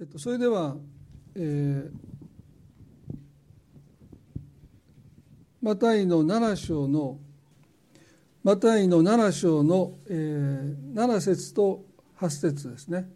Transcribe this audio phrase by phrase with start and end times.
[0.00, 0.76] えっと、それでは、
[1.34, 1.90] えー、
[5.60, 7.18] マタイの7章の
[8.44, 11.84] マタイの7章の、えー、7節と
[12.20, 13.10] 8節ですね。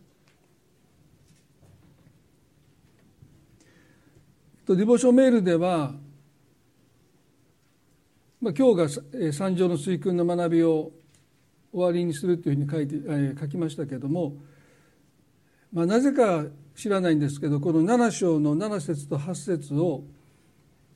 [4.67, 5.95] とディボーションメールでは、
[8.41, 10.91] まあ、今日が山上の垂訓の学びを
[11.73, 14.35] 終わりにするというふうに書いて、えー、書きましたけれども、
[15.73, 16.45] まあ、なぜか
[16.77, 20.05] 知らないんですけどこの7章の7節と8節を、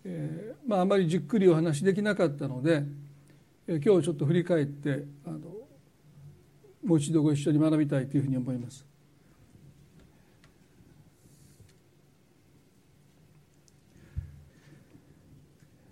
[0.05, 2.83] えーまあ、あまりじっくりお話しできなかったので、
[3.67, 5.39] えー、今日ちょっと振り返ってあの
[6.85, 8.87] もう一度ご一緒に学びたいというふうに思います。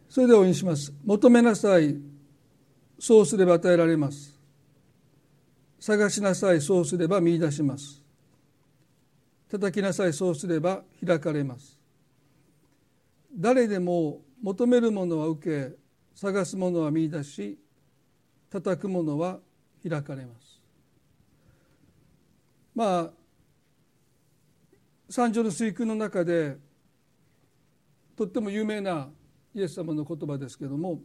[0.08, 0.92] それではお読みします。
[1.04, 1.96] 求めなさい。
[3.00, 4.38] そうすれば与えられます。
[5.80, 6.60] 探しなさい。
[6.60, 8.03] そうすれば見出します。
[9.54, 10.12] 叩きなさい。
[10.12, 11.78] そうすれば開かれます。
[13.32, 15.76] 誰でも求めるものは受け
[16.12, 17.56] 探すものは見出し
[18.50, 19.38] 叩くものは
[19.88, 20.60] 開かれます。
[22.74, 23.10] まあ
[25.08, 26.56] 三条の水訓の中で
[28.16, 29.08] とっても有名な
[29.54, 31.00] イエス様の言葉ですけども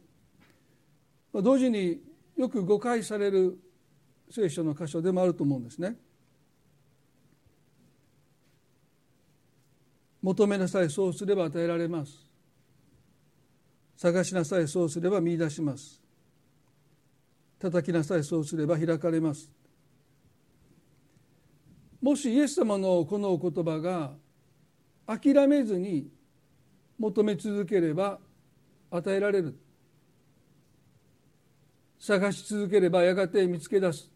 [1.32, 2.02] 同時に
[2.36, 3.60] よく誤解される
[4.32, 5.96] 聖書の箇所でもあると思うんですね。
[10.22, 12.30] 求めなさいそうすれば与えられます。
[13.96, 16.02] 探しなさいそうすれば見出します。
[17.60, 19.52] 叩きなさいそうすれば開かれます。
[22.02, 24.14] もしイエス様のこのお言葉が
[25.06, 26.10] 諦めずに
[26.98, 28.20] 求め続ければ
[28.90, 29.60] 与えられる。
[32.00, 34.10] 探し続ければやがて見つけ出す。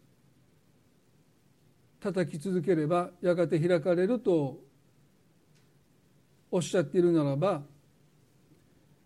[2.00, 4.58] 叩き続ければやがて開かれると
[6.54, 7.62] おっしゃっているならば、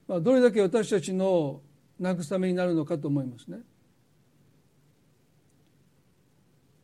[0.06, 1.62] まあ、どれだけ私たちの
[1.98, 3.60] 慰めになるのかと思いますね。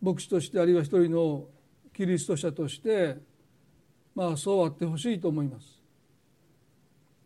[0.01, 1.45] 牧師としてあるいは一人の
[1.93, 3.19] キリスト者として
[4.15, 5.67] まあそうあってほしいと思います。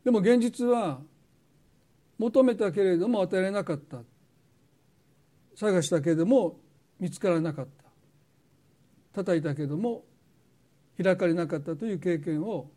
[0.02, 1.00] でも現実は
[2.18, 3.98] 求めたけれども与えられなかった
[5.54, 6.58] 探したけれども
[6.98, 7.84] 見つからなかった
[9.22, 10.02] 叩いたけれども
[11.00, 12.72] 開かれなかったという経験を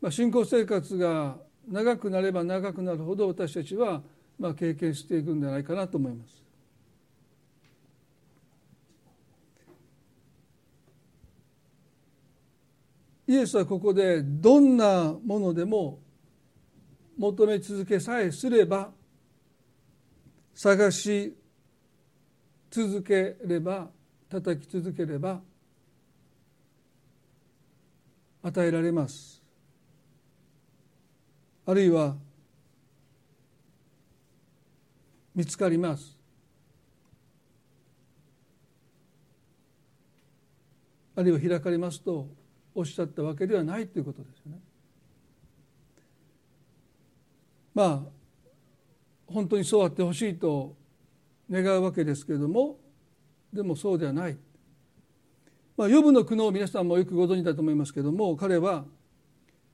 [0.00, 1.36] まあ、信仰生活が
[1.68, 4.02] 長くなれば長くなるほど私たちは
[4.38, 6.40] まあ経験していくんじゃないかなと思います。
[13.28, 16.00] イエスはここでどんなものでも
[17.16, 18.90] 求め続けさえすれば
[20.52, 21.36] 探し
[22.70, 23.88] 続ければ
[24.28, 25.40] 叩き続ければ
[28.42, 29.39] 与えられます
[31.66, 32.16] あるいは
[35.34, 36.20] 見つかります
[41.16, 42.28] あるいは開かれますと
[42.74, 44.58] おっしゃったわけではないということですよね。
[47.74, 48.00] まあ
[49.26, 50.74] 本当にそうあってほしいと
[51.50, 52.78] 願うわけですけれども
[53.52, 54.38] でもそうではない。
[55.76, 58.84] まあ、予部の苦悩皆さんもよくご存知だと思いますけれども彼は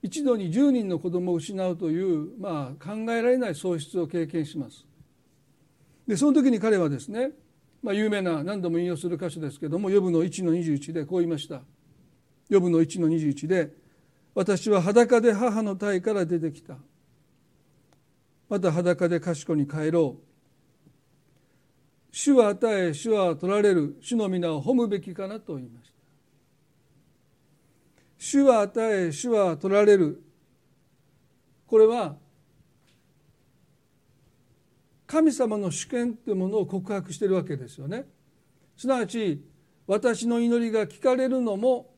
[0.01, 4.85] 一度に10人の子供を失うという、まあ、考えられない喪失を経験します。
[6.07, 7.31] でその時に彼はですね、
[7.83, 11.61] まあ、有名な何度も引用する箇所ですけども予部の1の21でこう言いました。
[12.49, 13.73] 予部の1の21で
[14.33, 16.77] 「私は裸で母の体から出てきた」
[18.47, 20.23] 「また裸で賢に帰ろう」
[22.11, 25.96] 「主は与え主は取られる主の皆を褒むべきかな」と言いました。
[28.17, 30.23] 主は与え主は取られる。
[31.67, 32.15] これは
[35.05, 38.05] 神様の主権というものを告白しているわけですよね。
[38.75, 39.43] すなわち
[39.85, 41.93] 私の祈りが聞かれるのも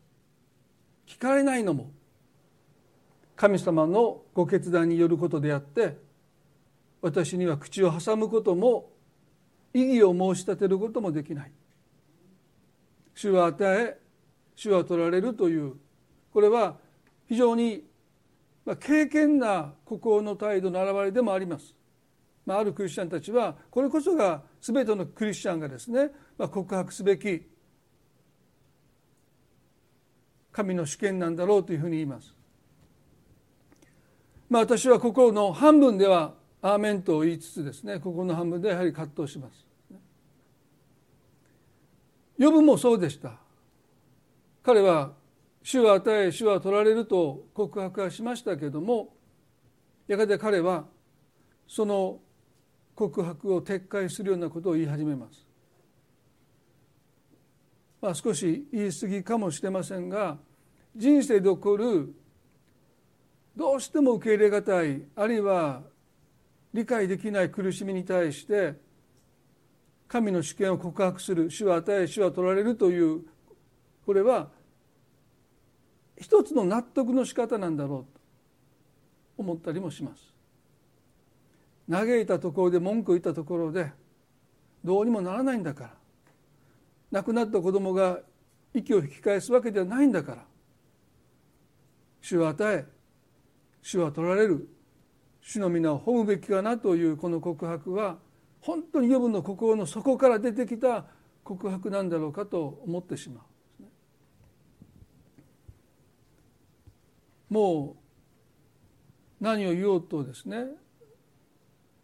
[1.07, 1.91] 聞かれないのも
[3.35, 5.97] 神様のご決断によることであって
[7.01, 8.91] 私には口を挟むことも
[9.73, 11.51] 異議を申し立てることもできない。
[13.15, 13.99] 主は与え
[14.55, 15.75] 主は取られるという
[16.39, 16.77] これは
[17.27, 17.83] 非常に
[18.79, 21.75] 敬虔な国王の態度の表れでもあります。
[22.45, 27.45] まあ、あるクリスチャンたちはこれこそが全てのクリスチャンがですね、まあ、告白すべき
[30.53, 32.33] 神の主権なんだろうというふうに言います。
[34.49, 39.67] まあ、私はここの半分ではアーメンと言いつつですねここの半分でやはり葛藤します。
[42.39, 43.33] 呼ぶもそうでした。
[44.63, 45.18] 彼は
[45.69, 49.13] 主は与え主は取られると告白はしましたけども
[50.07, 50.85] やがて彼は
[51.67, 52.17] その
[52.95, 55.45] 告白を撤回するようなことを言い始めます。
[58.01, 60.39] まあ、少し言い過ぎかもしれませんが
[60.95, 62.15] 人生で起こる
[63.55, 65.83] どうしても受け入れがたいあるいは
[66.73, 68.73] 理解できない苦しみに対して
[70.07, 73.21] 神の主権を告白する主は与え主は取られるという
[74.03, 74.49] これは
[76.19, 78.19] 一つの納得の仕方なんだろうと
[79.37, 80.33] 思ったりもします。
[81.89, 83.91] 嘆いたところで文句を言ったところで
[84.83, 85.93] どうにもならないんだから。
[87.11, 88.19] 亡くなった子供が
[88.73, 90.45] 息を引き返すわけではないんだから。
[92.21, 92.85] 主は与え
[93.81, 94.69] 主は取られる。
[95.41, 98.17] 主の皆を褒むべきかなというこの告白は
[98.61, 101.05] 本当に余分の心の底から出てきた
[101.43, 103.43] 告白なんだろうかと思ってしまう、
[107.49, 107.97] も
[109.41, 110.65] う何を言おうとですね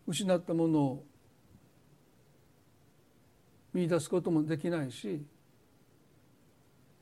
[0.08, 1.04] 失ったものを
[3.74, 5.26] 見出すこともできないし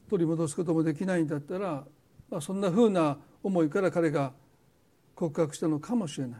[0.09, 1.83] 取り戻すこともできないんだったら、
[2.29, 4.33] まあ、そんなふうな思いから彼が
[5.15, 6.39] 告白したのかもしれない。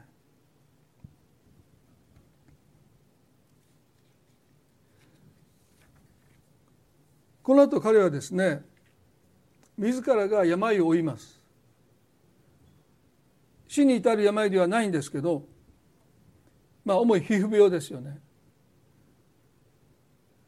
[7.44, 8.62] この後彼はですね
[9.78, 11.43] 自らが病を負います
[13.74, 15.48] 死に至る病ではないんですけど
[16.86, 18.20] まあ重い皮膚病ですよね。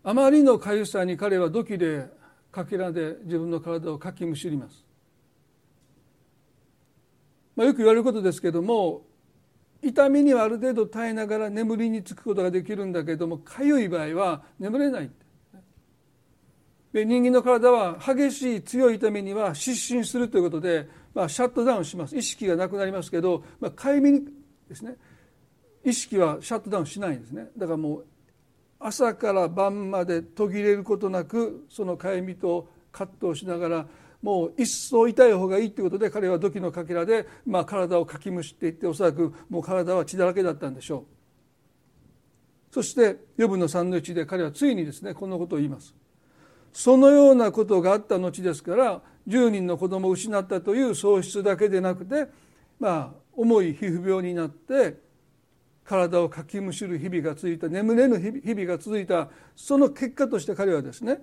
[0.03, 2.05] あまりの痒さに彼は土器で
[2.51, 4.85] かけらで自分の体をかきむしります、
[7.55, 9.01] まあ、よく言われることですけども
[9.81, 15.09] 痛みにはある程度耐えながら眠りにつくことができるんだけども痒い場合は眠れない。
[16.93, 22.15] で人間の体は激しい強い痛みには失神するということで、まあ、シャットダウンします。
[22.15, 24.25] 意識がなくなりますけど、まあ、快眠
[24.67, 24.97] ですね。
[25.83, 27.47] 意識はシャットダウンしないんですね。
[27.57, 28.05] だからもう
[28.79, 33.87] 朝から晩まで途切れることなくそのかゆみと葛藤しながら
[34.21, 41.05] もう一層痛い方がいいということで彼は土器のかけらで、まあ、体をかきむしっていっておそらくもう体は血だらけだったんでしょ
[42.71, 42.73] う。
[42.73, 45.95] そして余分の3の1で彼はついにですねこのことを言います。
[46.73, 52.27] そのようなことがあった後ですから10人の子供を失ったという喪失だけでなくて
[52.79, 54.97] まあ重い皮膚病になって
[55.83, 59.29] 体をかきむしる日々が続いた眠れぬ日々が続いた。
[59.55, 61.21] その結果として彼はですね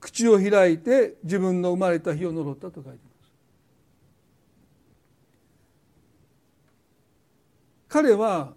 [0.00, 3.32] 口を開いて自分の生まれた日を呪ったと書いてます。
[7.88, 8.54] 彼は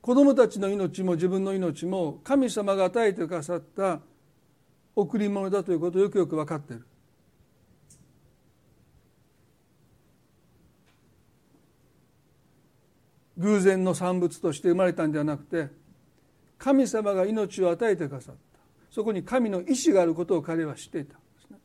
[0.00, 4.00] 子供たちの命も自分の命も神様が与えてくださった
[4.94, 6.86] 贈り物だということをよくよく分かっている。
[13.38, 15.68] 偶然の産物として生まれたんではなくて
[16.58, 18.40] 神様が命を与えてくださった。
[18.90, 21.14] そこに神の意志があることを彼は知っていた。
[21.14, 21.58] ですね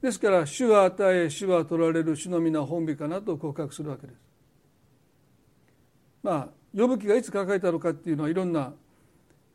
[0.00, 4.16] ですから主は与え主は取られる主の皆本美かなと告白するわけです。
[6.22, 8.72] まあ呼ぶ記がいつ書かれたのかっていうのはいろんな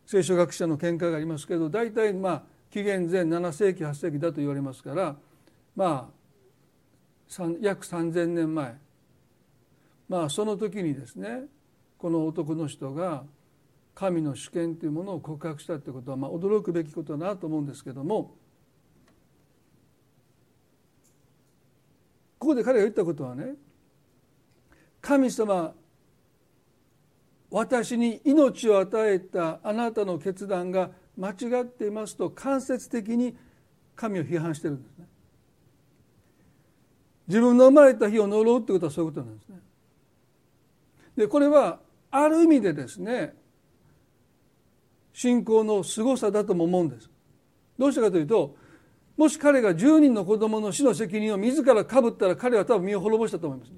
[0.08, 5.18] 聖書学者の見解がありますけど大体まあ紀元前7世紀8世紀だと言われますから
[5.76, 8.78] まあ約3,000年前。
[10.08, 11.42] まあその時にですね
[11.98, 13.26] この男の人が
[13.94, 18.36] 神の主権というものを告白したということはまあ驚くべきことだなと思うんですけども
[22.40, 23.56] ここで彼が言ったことはね
[25.02, 25.74] 神様
[27.50, 33.36] 私に命を与えたあなたの決断が間違っていますと間接的に
[33.96, 35.08] 神を批判してるんですね。
[37.28, 39.60] 自分の生まれた日を呪うってことはそういうことなんですね。
[41.18, 41.80] でこれは
[42.12, 43.34] ある意味でですね
[45.14, 47.10] 信仰の凄さだとも思うんです
[47.78, 48.56] どうしてかというと
[49.18, 53.72] もし彼が10人の子供の死の責任を自らかぶったら彼は多分身を滅ぼしたと思います、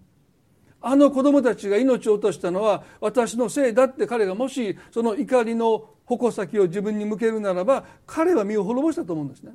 [0.82, 9.54] あの子供たちが命を落としたのは私のせいだって彼がもしその怒りの矛先を自分に向けるならば彼は身を滅ぼしたと思うんですね。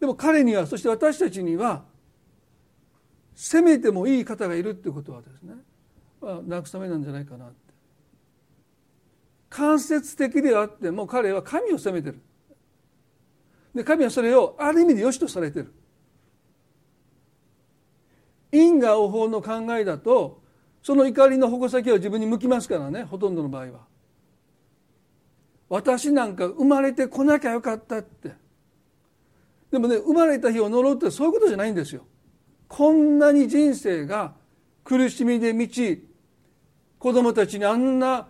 [0.00, 1.84] でも彼にはそして私たちには
[3.34, 5.54] 責めてもいい方がいるっていうことはですね
[6.20, 7.56] は慰めなんじゃないかなって。
[9.50, 12.20] 間接的であっても彼は神を責めてる。
[13.74, 15.72] で神はそれをある意味で良しとされてる。
[18.52, 20.42] 因果応報の考えだと
[20.82, 23.80] その怒りの矛先は自分に向きますからねほとんどの場合は
[25.68, 28.32] 私なんか生まれてこなきゃよかったって
[29.70, 32.06] でもね生まれた日を呪うってそういうことじゃないんですよ。
[32.68, 34.34] こんなに人生が
[34.84, 36.06] 苦しみで満ち
[36.98, 38.28] 子供たちにあんな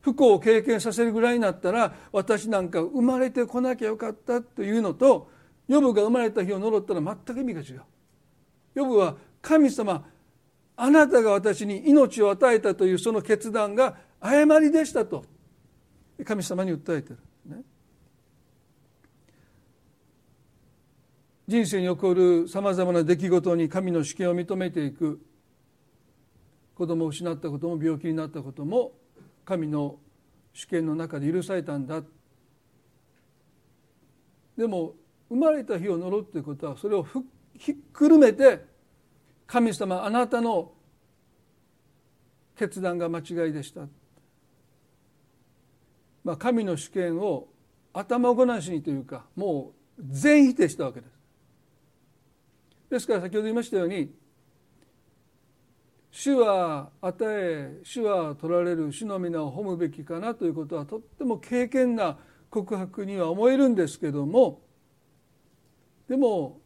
[0.00, 5.30] 不幸を経験させるぐらいになったら私なんか生まれてこなきゃよかったというのと
[5.66, 7.82] ヨブが生まれた日を呪ったら全く意味が違う。
[8.74, 10.04] ヨブは神様
[10.76, 15.24] あなたが私に命を与えたというその決断が誤りでしたと
[16.24, 17.62] 神様に訴えてる、ね、
[21.46, 25.20] 人生に起こるさまざまな出来事に神の主権を認めていく。
[26.74, 28.92] 子供を失ったことも病気になったことも
[29.44, 29.96] 神の
[30.52, 32.02] 主権の中で許されたんだ。
[34.56, 34.94] でも
[35.28, 37.26] 生まれた日を呪うということはそれを復
[37.58, 38.64] ひっくるめて
[39.46, 40.72] 神様あなたの
[42.56, 43.82] 決断が間違いでした、
[46.24, 47.48] まあ、神の主権を
[47.92, 51.14] 頭ごなしにというかもう全否定したわけです。
[52.90, 54.12] ですから先ほど言いましたように
[56.10, 62.18] 主は与え主は取られる主の皆を褒むべきかなということはとっても敬虔な
[62.50, 64.60] 告白には思えるんですけども
[66.08, 66.60] でも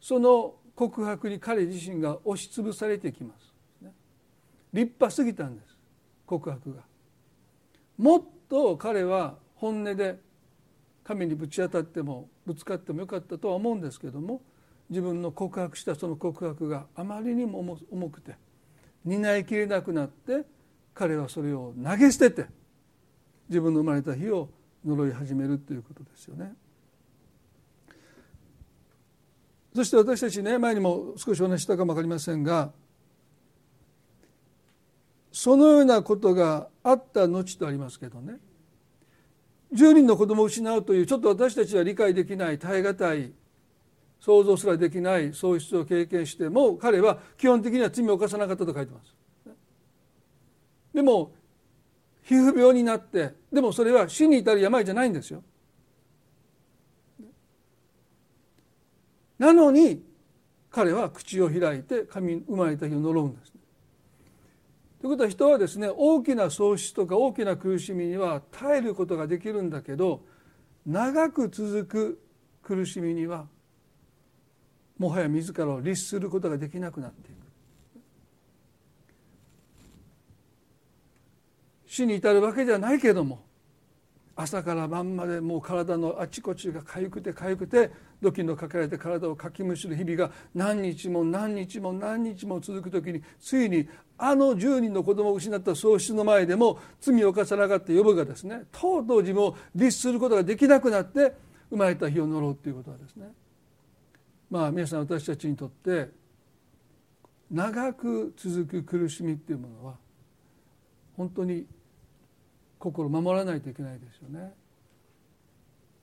[0.00, 3.50] その告白に彼自身が押しつぶされてきます。
[4.72, 5.76] 立派すぎたんです
[6.26, 6.82] 告白が。
[7.98, 10.18] もっと彼は本音で
[11.04, 14.42] 神にぶち当たってもぶつかってもよかったとは思うんですけども
[14.88, 18.36] 自分の告白したその告白があまりにも重くて
[19.04, 20.44] 担いきれなくなって
[20.94, 22.46] 彼はそれを投げ捨てて
[23.48, 24.48] 自分の生まれた日を
[24.84, 26.54] 呪い始めるということですよね。
[29.74, 32.72] そして私たちね前にも少しお話したかも分かりませんが
[35.32, 38.38] そのようなことがあった後とありますけどね
[39.72, 43.32] 10人の子供を失うというちょっと私たちは理解できない耐え難い
[44.20, 49.14] 想像すらできない喪失を経験しても彼は基本的には罪を犯さなかったと書いてます。
[50.92, 51.32] でも
[52.22, 55.42] 皮膚病になってでもそれは死に至る病じゃないんですよ。
[59.40, 60.02] なのに
[60.70, 63.52] 彼は口を開いて神生まれた日を呪うんです。
[65.00, 70.20] ということは人はですね大きな喪失とか大きな苦しみには耐えることができるんだけど
[70.84, 72.22] 長く続く
[72.62, 73.46] 苦しみには
[74.98, 77.38] もはや自らを律することができなくなっていく
[81.86, 83.42] 死に至るわけではないけども
[84.42, 87.90] 朝から晩までもう体のあちこちが痒くて痒くて
[88.22, 101.34] 土器のかけられて体をかきむしる日々が何日も何日も何日も続く時についにあの10人の子供を失った喪失の前でも罪を犯さなかった呼ぶがですねとうとう自分を律することができなくなって
[101.68, 103.26] 生まれた日を呪うということはですね。
[104.50, 106.08] まあ皆さん私たちにとって
[107.50, 109.94] 長く続く苦しみっていうものは
[111.16, 111.66] 本当に
[112.80, 114.52] 心を守らないといけないですよね。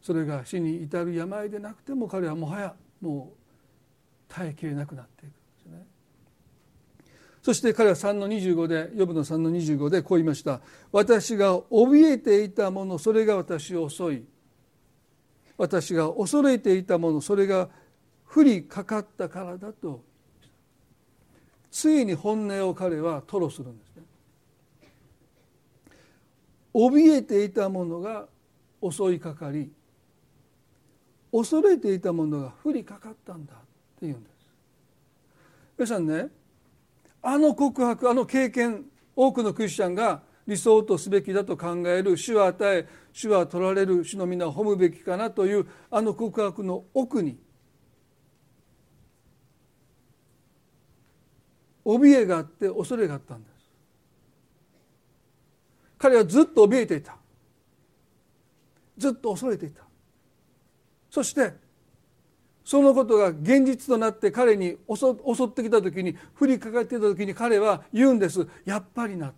[0.02, 5.86] それが死に至る病でなくても彼はもはやもう耐えきれなくなっていくんですね。
[7.42, 10.62] そして彼は3の25で予部の3の25でこう言いました
[10.94, 14.26] 「私が怯えていたものそれが私を襲い
[15.58, 17.70] 私が恐れていたものそれが
[18.30, 20.04] 降りかかったからだ」と
[21.72, 24.04] ついに本音を彼は吐露するんですね。
[26.78, 28.28] 怯えていたものが
[28.88, 29.72] 襲いかかり
[31.32, 33.58] 恐れていたものが降りかかったんだっ
[34.00, 34.34] ていうんです。
[35.76, 36.28] 皆さんね
[37.24, 47.40] あの告白あの経験多くのクリスチャンが理想とすべきだと考える主は与え主は取られる主の皆を褒むべきかなというあの告白の奥に
[51.84, 53.57] 怯えがあって恐れがあったんです
[55.98, 57.16] 彼はずっと怯えていた。
[58.98, 59.84] ずっと恐れていた。
[61.10, 61.54] そして
[62.64, 68.46] そのことが現実となって彼に襲ってきた時に降りかかっていた時に彼は言うんです。
[68.66, 69.38] やっぱりなって。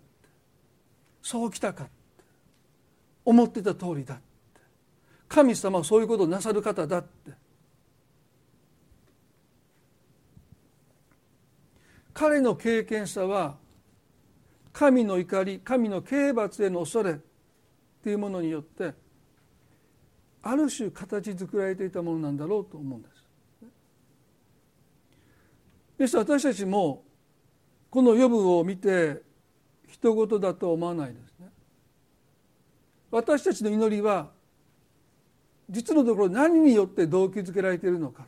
[1.22, 1.92] そうきたかって。
[3.24, 4.22] 思ってた通りだって。
[5.28, 7.30] 神様はそういうことをなさる方だって。
[12.12, 13.59] 彼の経験さは
[14.72, 17.14] 神の怒り神の刑罰への恐れっ
[18.02, 18.94] ていうものによって
[20.42, 23.20] ある種形作られていたものなんだろうと思うんです。
[25.98, 27.04] ですから私たちも
[27.90, 29.22] この予部を見て
[29.88, 31.48] 人事だと思わないですね。
[33.10, 34.30] 私たちの祈りは
[35.68, 38.26] 実のところ何によって動機づけられているのか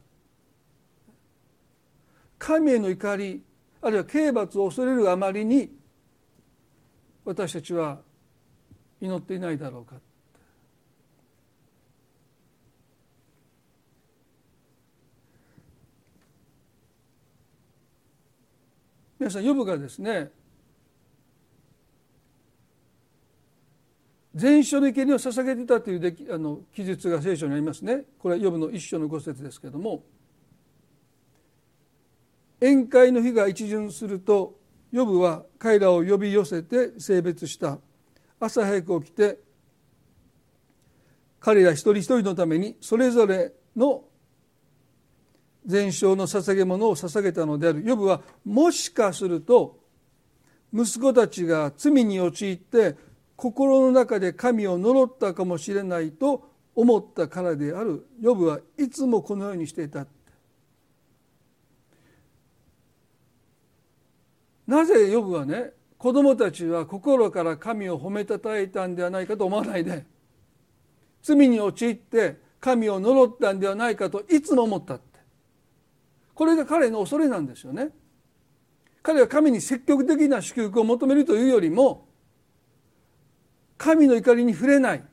[2.39, 3.43] 神への怒り
[3.81, 5.71] あるいは刑罰を恐れるあまりに
[7.25, 8.00] 私たちは
[9.00, 9.97] 祈っていないだろうか。
[19.19, 20.33] 皆さんヨブがですね
[24.35, 28.05] 全書の生贄を捧げていたというあの記述が聖書にありますね。
[28.19, 30.02] これはヨブの一章の五節ですけれども
[32.59, 34.59] 宴会の日が一巡すると
[34.93, 37.79] ヨブは彼らを呼び寄せて性別した。
[38.39, 39.39] 朝早く起きて
[41.41, 44.05] 彼ら一人一人のためにそれぞれの
[45.65, 47.83] 全焼の捧げ物を捧げたのである。
[47.85, 49.79] ヨブはもしかすると
[50.75, 52.97] 息子たちが罪に陥って
[53.37, 58.07] 心の中で神を呪ったかもしれないと思ったからである。
[58.21, 60.07] ヨブはいつもこのようにしていた。
[64.66, 70.04] なぜヨブはね子供たちは心から神を褒めたたえたんではないかと思わないで
[71.23, 75.19] 罪に陥って神を呪ったんではないかといつも思ったって。
[76.35, 77.90] これが彼の恐れなんですよね。
[79.02, 82.07] 彼は神に積極的な祝福を求めるというよりも
[83.76, 85.04] 神の怒りに触れない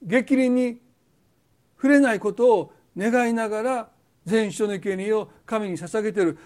[0.00, 0.80] 激鱗に
[1.76, 3.88] 触れないことを願いながら
[4.24, 6.38] 全書の生贄を神に捧げている。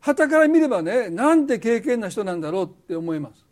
[0.00, 3.46] 旗から見ればねなんて経験な人なんだろうって思います。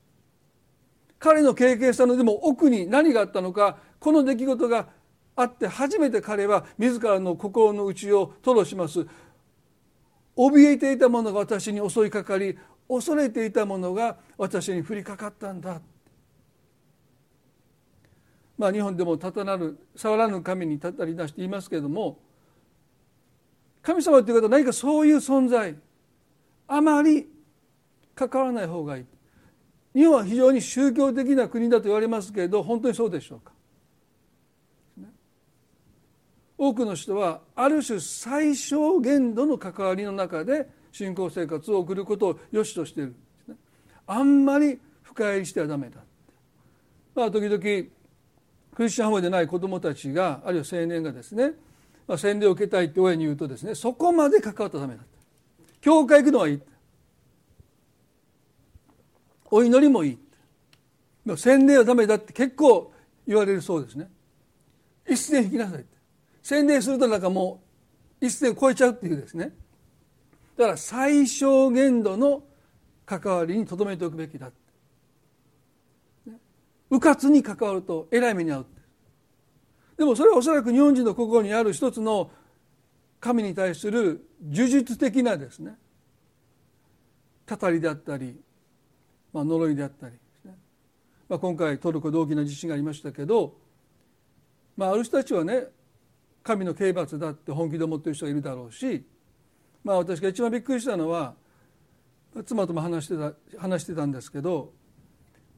[1.18, 4.88] 彼の経験したのでも奥に何があったのかこの出来事が
[5.34, 9.06] あって初めて彼は自らの心の内を吐露します。
[10.36, 12.56] 怯えていたものが私に襲いかかり
[12.88, 15.80] 恐れていたものが私に降りかかったんだ。
[18.56, 22.18] まあ、日本でもたたなる触らぬ神にたたり出して言いますけれども
[23.82, 25.76] 神様という方は何かそういう存在。
[26.68, 27.26] あまり
[28.14, 29.04] 関わらない方がいい。
[29.94, 33.52] 日本は非常に宗教的な国だと言われますけれど本当にそうでしょうか。
[36.58, 43.14] 多くの人はある種最小限度の関わりの中で信仰生活を送ることを良しとしている。
[44.06, 46.00] あんまり深入りしてはダメだ。
[47.14, 51.52] まあ時々クリスチャンホームでない子どもたちがあるいは青年がですね、
[52.06, 55.02] まあ、洗礼を受けたいって親に言うとですねそこまで関わったらダメだ
[55.80, 56.60] 教会行くのはいい。
[59.50, 60.18] お祈りもいい。
[61.36, 62.92] 洗礼はダメだって結構
[63.26, 64.08] 言われるそうですね。
[65.08, 65.96] 一線引きなさいって。
[66.42, 67.62] 洗礼するとなんかも
[68.20, 69.52] う一線超えちゃうっていうですね。
[70.58, 72.42] だから最小限度の
[73.06, 74.50] 関わりにとどめておくべきだ
[76.90, 78.66] 迂闊に関わるとえらい目に遭う
[79.96, 82.30] でもそれはおそらく日本人の心にある一つの
[83.20, 85.76] 神に対する呪術的なですね
[87.48, 88.38] 語りであったり、
[89.32, 90.54] まあ、呪いであったりね、
[91.28, 93.54] まあ、今回トルコで大きな地震がありましたけど、
[94.76, 95.64] まあ、ある人たちはね
[96.42, 99.04] 神の刑罰だって本気で思ってる人がいるだろうし、
[99.82, 101.34] まあ、私が一番びっくりしたのは
[102.44, 104.72] 妻とも話してた話してたんですけど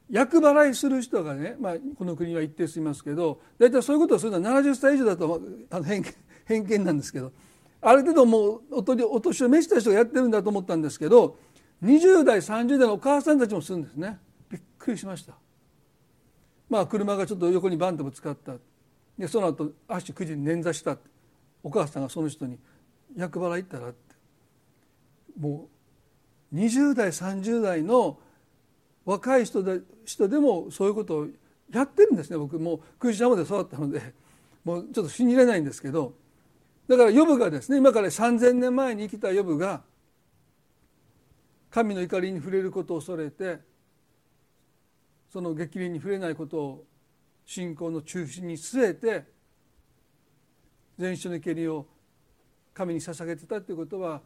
[0.08, 6.04] 厄払いする人がね、まあ、この国は一定数いますけど大体そういうことをするのは70歳以上だとあの偏
[6.44, 7.32] 偏見なんですけど
[7.82, 11.38] ある程度もうお年を召した人がやってるんだと思ったんですけど
[11.82, 14.18] 20代30代のお母さんたちもするんですね。
[14.50, 15.34] びっくりしました。
[16.68, 18.54] まあ車がちょっと横にバンとぶつかった。
[19.18, 20.98] でその後足9時に捻挫した。
[21.62, 22.58] お母さんがその人に
[23.16, 23.98] 「厄払い行ったら?」って。
[25.38, 25.68] も
[26.52, 28.18] う20代30代の
[29.06, 31.28] 若い人で人でもそういうことを
[31.70, 32.36] やってるんですね。
[32.36, 34.14] 僕もうクリスチャンまで育ったので
[34.64, 36.12] もうちょっと信じれないんですけど
[36.90, 39.82] だからヨブがですね今から3,000年前に生きたヨブが
[41.70, 43.60] 神の怒りに触れることを恐れて
[45.32, 46.84] その激励に触れないことを
[47.46, 49.24] 信仰の中心に据えて
[50.98, 51.86] 全書の怒りを
[52.74, 54.20] 神に捧げてたということは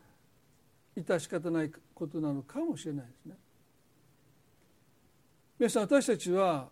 [0.96, 3.34] 致し方ないことなのかもしれないですね。
[5.58, 6.70] 皆さん私たちは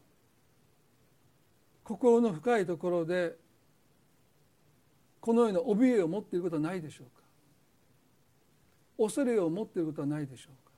[1.85, 3.42] 心の深いところで
[5.23, 7.23] このような怯えを持っていることはないでしょうか？
[8.99, 10.73] 恐れを持っていることはないでしょうか？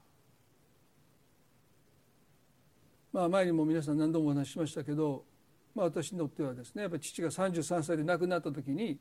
[3.12, 5.24] まあ前にも皆さん何度もお話ししましたけど、
[5.74, 8.98] まあ、私にとってはですねやっぱり父が33歳で亡くなった時に、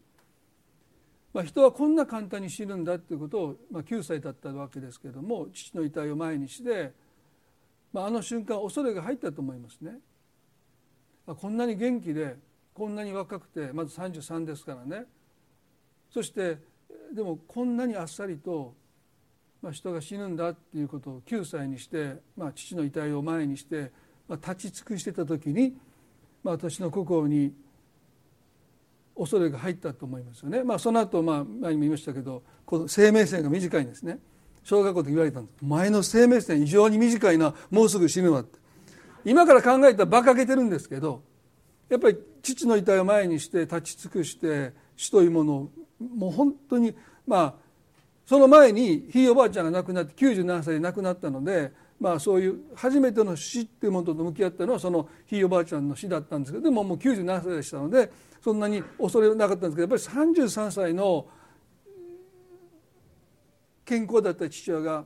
[1.34, 6.92] まあ、人はこんな簡単に死ぬんだっていうことを、まあ、9歳だったわけですけれども父の遺体を前にして
[7.94, 10.00] まあ、あの瞬間恐れが入ったと思いますね。
[11.28, 12.38] こんなに元気で
[12.74, 15.06] こんなに若くてまず33ですからね。
[16.14, 16.58] そして
[17.14, 18.74] でもこんなにあっさりと、
[19.62, 23.92] まあ、人が死ぬんだっていうことを9歳にして、まあ、父の遺体を前にして、
[24.28, 25.76] まあ、立ち尽くしてた時に、
[26.44, 27.54] まあ、私の心に
[29.18, 30.64] 恐れが入ったと思いますよね。
[30.64, 34.20] まあ、その後、まあ前にも言いましたけどこの生命線が短いんですね。
[34.64, 38.60] 小学校で言われたんです前の生命線異常に短いなもうすぐ死ぬわって
[39.26, 41.22] 今から考えたら馬鹿げてるんですけど
[41.90, 45.72] やっぱり父の遺体を前にして立ち尽くして死というものを
[46.16, 47.54] もう本当にまあ
[48.26, 58.12] その前にひいおばあちゃんが亡くなって97歳で亡くなったのでまあそういう初めての死っていうものと向き合ったのはそのひいおばあちゃんの死だったんですけどでももう97歳でしたので
[58.42, 61.28] そんなに恐れなかったんですけどやっぱり33歳の
[63.86, 65.06] 健康だった父親が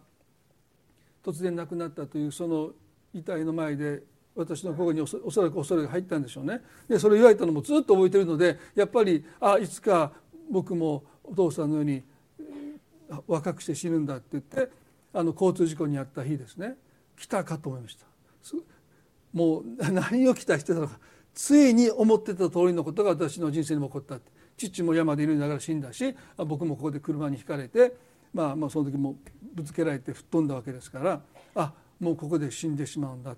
[1.23, 2.71] 突然亡くなったというその
[3.13, 4.01] 遺体の前で
[4.36, 6.62] 私の心におそらく恐れが入ったんでしょうね。
[6.88, 10.12] でそれを言われたのもずっと覚えてるのでやっぱりあいつか
[10.51, 12.03] 僕もお父さんのように
[13.27, 14.69] 若くして死ぬんだって言って
[15.13, 16.75] あの交通事故に遭った日ですね。
[17.17, 18.05] 来たかと思いました。
[19.33, 20.99] もう 何を期待してたのか。
[21.33, 24.19] ついに思ってた通りのことが私の人生にも起こった
[24.57, 27.95] 父も山でいるながら死んだし僕もここで車にひかれて
[28.33, 29.15] まあ、まあその時も
[29.53, 31.21] ぶつけられて吹っ飛んだわけですから
[31.55, 33.36] あもうここで死んでしまうんだ。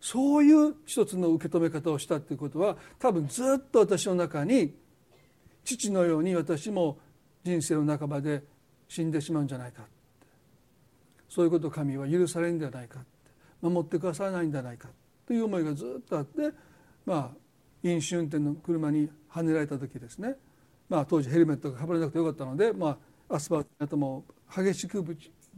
[0.00, 4.74] そういう一つの受け止め方をしたっていうことは多分ずっと私の中に
[5.64, 6.98] 父のように私も
[7.42, 8.42] 人生の半ばで
[8.88, 9.82] 死んでしまうんじゃないか
[11.28, 13.00] そういうことを神は許されるんじゃないか
[13.60, 14.88] 守ってくださらないんじゃないか
[15.26, 16.50] という思いがずっとあって
[17.06, 17.44] まあ
[17.82, 20.36] 飲酒運転の車にはねられた時ですね、
[20.88, 22.98] まあ、当時ヘルメットがかぶらなくてよかったので、ま
[23.28, 24.24] あ、アスファルトに頭を
[24.54, 25.16] 激しくぶ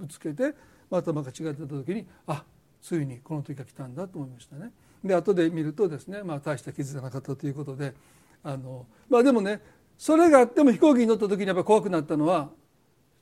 [0.09, 0.55] つけて
[0.91, 2.45] 頭が違ってた時にあ
[2.83, 4.71] ついにこの時が来たんだと思いましたね。
[5.05, 7.95] で後で見るとですね、まあ、大した傷じゃなかったということで
[8.43, 9.61] あの、まあ、でもね
[9.99, 12.51] それがあっても飛行機に乗った時にやっぱ怖くなったのは、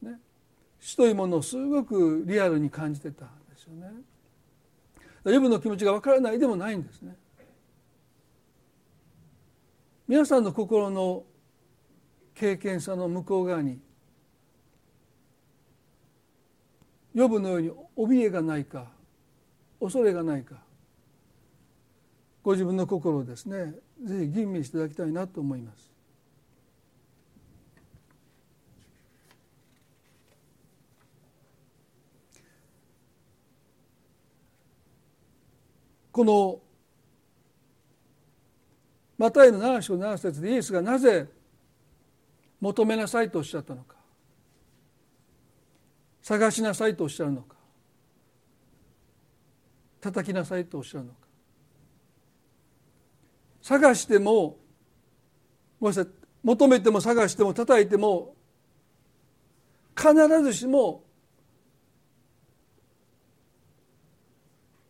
[0.02, 0.18] ね、
[0.80, 3.90] 死というものをすごくリアルに感じてたんですよね。
[5.24, 7.16] 予部の気持ちが分からないでもないんですね。
[10.06, 11.24] 皆さんの心の
[12.34, 13.80] 経験さの向こう側に
[17.14, 18.90] 予部のように怯えがないか
[19.80, 20.56] 恐れがないか
[22.42, 25.93] ご自分の心をですねぜひ吟味していただきたいなと思います。
[36.14, 36.60] この
[39.18, 41.26] マタイの7章7節でイエスがなぜ
[42.60, 43.96] 求めなさいとおっしゃったのか。
[46.22, 47.56] 探しなさいとおっしゃるのか。
[50.00, 51.16] 叩きなさいとおっしゃるのか。
[53.60, 54.56] 探しても
[55.80, 56.12] ごめんなさい
[56.44, 58.36] 求めても探しても叩いても
[59.96, 61.03] 必ずしも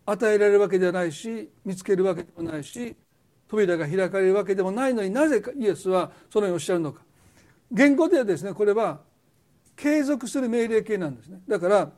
[0.07, 2.97] 与えられるわけではないし見つけるわけでもないし
[3.49, 7.03] 扉が開かれるわけでもないのになぜかイエスはそのようにおっしゃるのか。
[7.71, 9.01] 言語ではですねこれは
[9.77, 11.40] 継続する命令形なんですね。
[11.49, 11.93] だから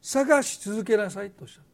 [0.00, 1.70] 探し続けなさいとおっしゃった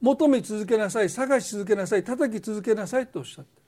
[0.00, 3.62] 求め続けなさい探し続けなさい叩き続けなさいとおっしゃってる。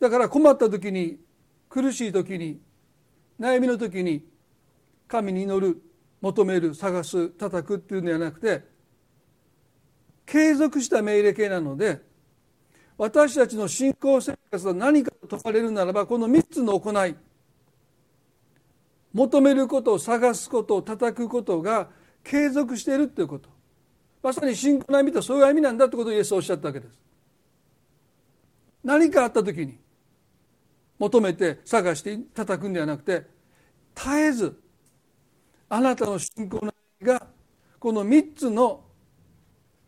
[0.00, 1.18] だから困った時に
[1.68, 2.60] 苦しい時に
[3.40, 4.24] 悩みの時に
[5.08, 5.82] 神に祈る
[6.20, 8.62] 求める探す叩くっていうのではなくて
[10.26, 12.00] 継続した命令形なので
[12.96, 17.14] 私たちの信仰生活は何かと問われるならばこの3つの行い
[19.12, 21.88] 求めることを探すことを叩くことが
[22.22, 23.48] 継続しているということ。
[24.22, 27.00] まさに信仰の意味とそういう意味なんだということをイエスはおっしゃったわけです。
[28.84, 29.78] 何かあった時に
[30.98, 33.26] 求めて探して叩くんではなくて
[33.94, 34.60] 絶えず
[35.68, 36.60] あなたの信仰
[37.02, 37.26] が
[37.78, 38.84] この3つの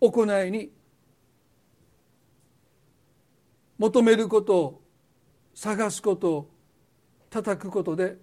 [0.00, 0.72] 行いに
[3.78, 4.82] 求めることを
[5.54, 6.50] 探すことを
[7.30, 8.18] 叩くことで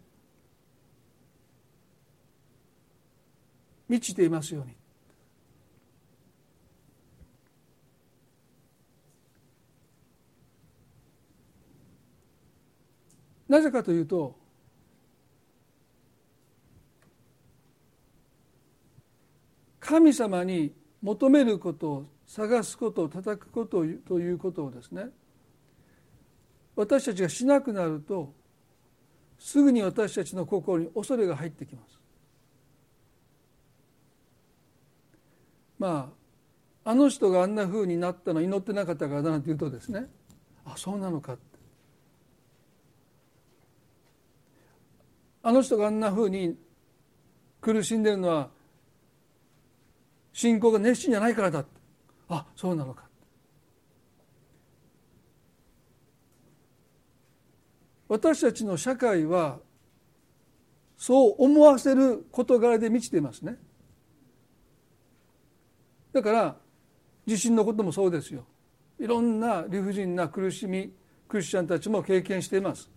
[3.90, 4.76] 満ちていますように。
[13.48, 14.36] なぜかというと
[19.88, 25.06] 神様に求めることを探すことを叩くことということをですね
[26.76, 28.34] 私たちがしなくなると
[29.40, 32.00] すぐに私たちの心に恐れが入ってきます。
[35.80, 36.12] ま
[36.84, 40.08] ああの人があんなふうになったの祈ってなかったからだなんて言うとですね
[40.66, 41.42] あそうなのかって。
[45.44, 46.58] あの人があんなふうに
[47.62, 48.57] 苦しんでるのは
[50.38, 51.66] 信仰が熱心じゃないからだ
[52.30, 53.08] あそうなのか。
[58.08, 59.58] 私たちの社会は
[60.96, 63.58] そう思わせる事柄で満ちていますね。
[66.14, 66.56] だから
[67.26, 68.46] 地震のこともそうですよ。
[69.00, 70.94] いろんな理不尽な苦しみ
[71.28, 72.92] クリスチャンたちも経験しています。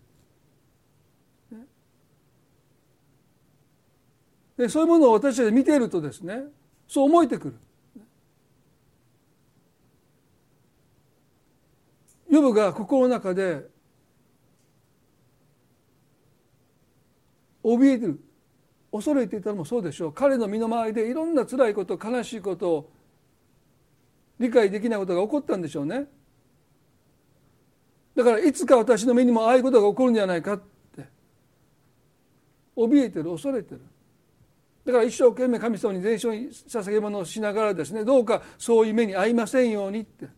[4.59, 6.43] でそういうものを私たち見ているとですね
[6.91, 7.55] そう思えてくる。
[12.29, 13.65] ヨブが心の中で
[17.63, 18.21] 怯えてる。
[18.91, 20.13] 恐れていたのもそうでしょう。
[20.13, 22.93] 彼の身の回りでいろんな辛いこと悲しいことを
[24.41, 26.09] 理解できないことが起こったんでしょうね。
[28.17, 30.59] だからいつか私の目にもああいうことが起こるんじゃないかっ
[30.97, 31.07] て。
[32.75, 33.81] 怯えてる恐れてる。
[34.85, 40.29] だから一生懸命神様に全焼に捧げ物をしながらですねどうかそういう目に遭いませんようにって。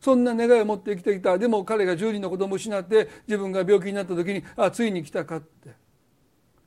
[0.00, 1.38] そんな願いを持って生きてきた。
[1.38, 5.70] でも彼が10人の子供を失って自分が病気になった時にあついに来たかって。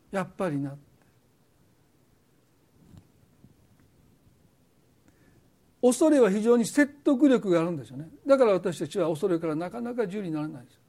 [0.10, 0.76] やっぱりな
[5.82, 8.10] 恐れは非常に説得力があるんですよね。
[8.26, 10.80] だから私たちは恐れからなかなか自由にならないです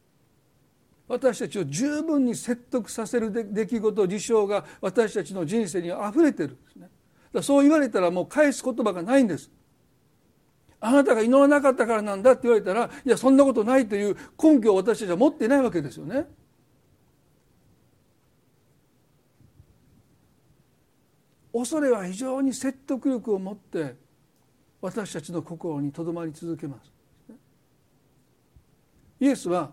[1.09, 6.89] 私たちを十分に説得させる出来事事象が私たちの人生にあふれてるんですね
[7.33, 9.51] だそう言われたらもう返す言葉がないんです
[10.81, 16.27] あなたが祈らなかったからなんだって言われたらいやそんなことないという根拠を私たちは持っていないわけですよね。
[21.53, 23.97] 恐れは非常に説得力を持って
[24.81, 26.93] 私たちの心にとどまり続けます。
[29.19, 29.73] イエスは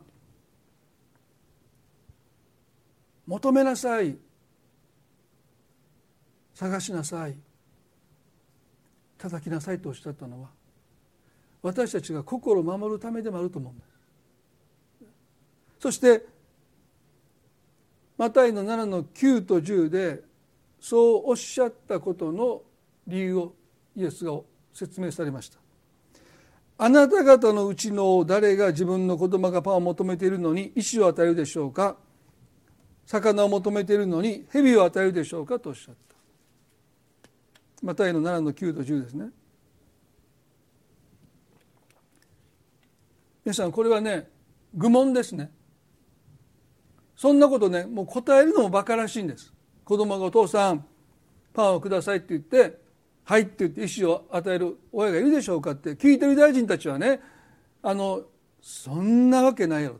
[3.27, 4.17] 求めなさい。
[6.53, 7.35] 探しなさい。
[9.17, 10.49] 叩きなさいとおっしゃったのは
[11.61, 13.89] 私たちが心を守るためでもあると思うんです。
[15.79, 16.25] そして
[18.17, 20.21] マタイの7の9と10で
[20.79, 22.61] そうおっしゃったことの
[23.07, 23.53] 理由を
[23.95, 24.39] イエスが
[24.73, 25.57] 説明されました。
[26.77, 31.95] あなた方のうちの誰が自分の子供がパンを求めているのに石を与えるでしょうか
[33.05, 36.15] 魚を求めているのに蛇を与えるでしょうかとおっしゃった。
[37.83, 39.29] マタイの7の9と10ですね。
[43.43, 44.27] 皆さんこれはね
[44.73, 45.51] 愚問ですね。
[47.15, 49.53] そんなことねもう答えるのも馬鹿らしいんです。
[49.83, 50.85] 子供がお父さん
[51.53, 52.79] パンをくださいって言って
[53.23, 57.21] はいって言って意思を与える親がいるでしょうかって聞いてる大臣たちはね
[57.81, 58.23] あの
[58.61, 59.99] そんなわけないやろ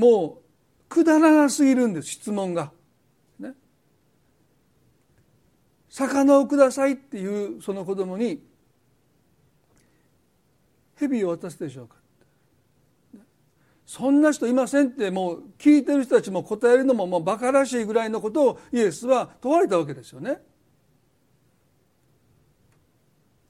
[0.00, 0.40] も
[0.86, 2.72] うくだらなすぎるんです質問が。
[3.38, 3.52] ね、
[5.90, 8.42] 魚をくださいっていうその子供に
[10.96, 11.96] 蛇を渡すでしょうか
[13.84, 20.40] そんな人いませんってもう聞いてる人たちも答えるのももう馬鹿らしいぐらいのことをイエスは問われたわけですよね。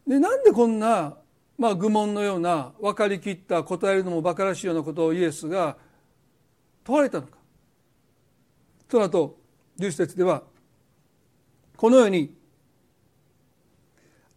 [0.04, 1.16] でなんでこんな、
[1.56, 5.76] まあ、愚問のような分かりきった答えるのも馬鹿らしいようなことをイエスが
[6.84, 7.38] 問われたのか。
[8.90, 9.38] その後
[9.76, 10.42] 十節では
[11.76, 12.34] このように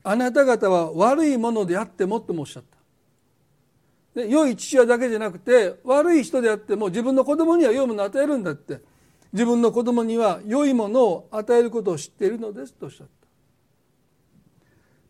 [0.03, 4.21] あなた方は悪いものであってもともおっしゃった。
[4.21, 8.81] で良い父親だけじゃなくて悪い人であっても自分の子供には良いものを与えるんだって
[9.31, 13.22] 自分の子供には良いものを与えることを知っているのですとおっしゃった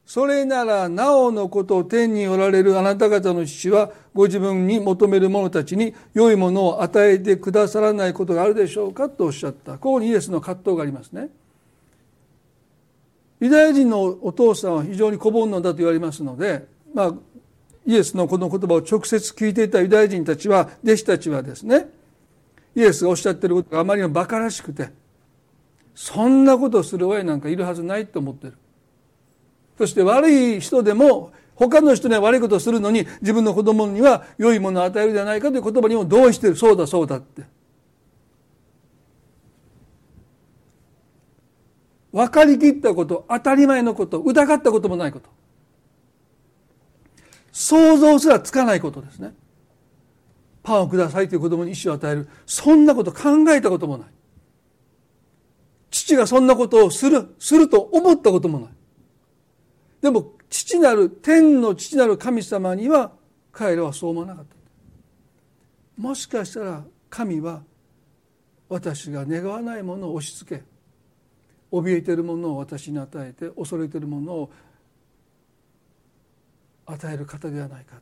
[0.06, 9.74] それならなおのことを天におられるあなた方の父はご自分に求める者たちに良いものを与えてくださらないことがあるでしょうかとおっしゃった。
[9.74, 11.30] ここにイエスの葛藤がありますね。
[13.40, 17.14] ユダヤ人のお父さんは非常に小煩悩だと言われますのでまあ
[17.86, 21.88] イエスのこの言葉を直接聞いていたユダヤ人たちは弟子たちはですね
[22.74, 24.92] イエスがおっしゃってることがあまりにも馬鹿らしくて
[25.94, 28.54] そんなことをする親なんかいるはずないと思ってる。
[29.78, 36.56] そして悪い人でも他の人には悪いことをするのに自分の子供には良いものを与えるではないかという言葉にも同意してる。
[36.56, 37.44] そうだそうだって。
[42.12, 45.30] 分かりきったこと当たり前のこと疑ったこともないこと。
[47.52, 49.34] 想像すらつかないことですね。
[50.64, 52.30] パンをくださいという子供に意思を与える。
[52.46, 54.08] そんなこと考えたこともない。
[55.92, 58.70] 父がそんなことをするすると思ったこともない。
[60.04, 63.14] でも父なる天の父なる神様には
[63.54, 66.02] 彼らはそう思わなかった。
[66.02, 67.64] もしかしたら神は
[68.68, 70.64] 私が願わないものを押し付け
[71.72, 74.52] 怯えているものを私に与えて恐れているものを
[76.86, 77.96] 与える方ではないか。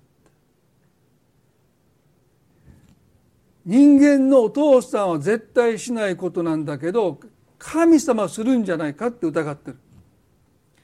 [3.64, 7.20] 人間のお父さんは絶対しないことなんだけど
[7.60, 9.78] 神様するんじゃないかって疑ってる。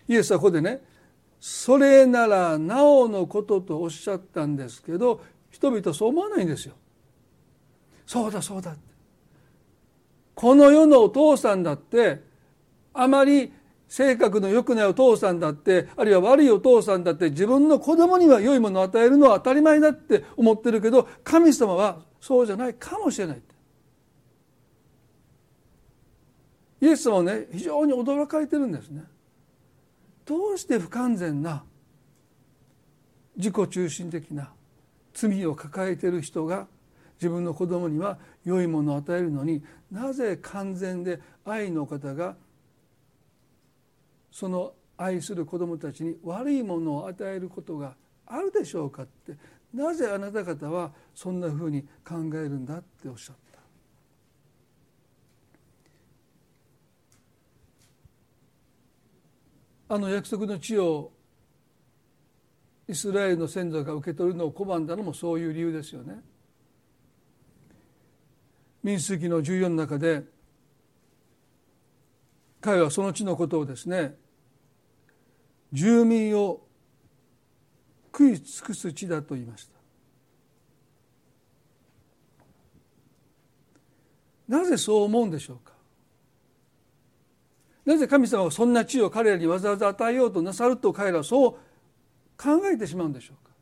[0.08, 0.86] イエスはここでね
[1.39, 6.73] それならなおのこととおっしゃったんですけど人々そう思わないんですよ。
[8.06, 8.76] そうだそうだ
[10.34, 12.23] この世のお父さんだって
[12.93, 13.52] あまり
[13.88, 23.41] 性格の良くないお父さんだってあるいは悪いお父さんだって自分の子供には良いものを与えるのは当たり前だって思ってるけど神様はそうじゃないかもしれない
[26.80, 29.04] イエス様はね非常に驚かれてるんですね。
[30.27, 31.63] どうして不完全な
[33.37, 34.51] 自己中心的な
[35.13, 36.67] 罪を抱えている人が
[37.15, 42.35] 自分の子供には良いものを与えるのになぜ完全で愛の方が
[44.31, 49.33] その愛する子供たちに悪いものを与えることがあるでしょうかって
[49.73, 53.46] なぜあなた方はそんなふうに考えるんだっておっしゃった。
[59.89, 61.12] あの約束の地を
[62.88, 66.21] イスラエルの先祖が受け取るのを拒んだのもそういう理由ですよね。
[68.84, 70.23] 民数記の14の中で
[72.62, 74.15] 彼はその地のことをですね
[75.73, 76.62] 住民を
[78.12, 79.78] 食い尽くす地だと言いました
[84.47, 85.73] なぜそう思うんでしょうか？
[87.88, 91.52] なぜ神様はそんな地を彼らにわざわざ与えようとなさると彼らはそう
[92.38, 93.54] 考えてしまうんでしょうか？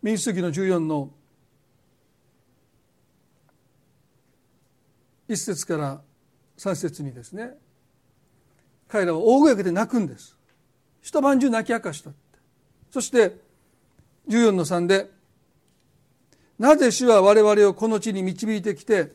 [0.00, 1.10] 民主主義の14の
[5.26, 6.00] 一節から
[6.56, 7.54] 三節にですね
[8.86, 10.36] 彼らは大声を上げて泣くんです。
[11.02, 12.12] 一晩中泣き明かした
[12.92, 13.36] そして
[14.28, 15.10] 14の3で
[16.60, 19.12] なぜ主は我々をこの地に導いてきて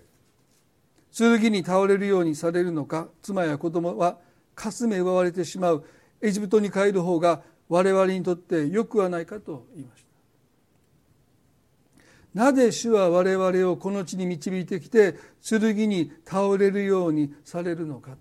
[1.16, 4.18] 剣に倒れるようにされるのか妻や子供は
[4.56, 5.86] かすめ奪われてしまう。
[6.22, 10.04] エジプトに帰る方が我々にとってよくはないかと言いまし
[12.34, 12.46] た。
[12.46, 15.14] なぜ主は我々をこの地に導いてきて
[15.48, 18.18] 剣に倒れるようにされるのか。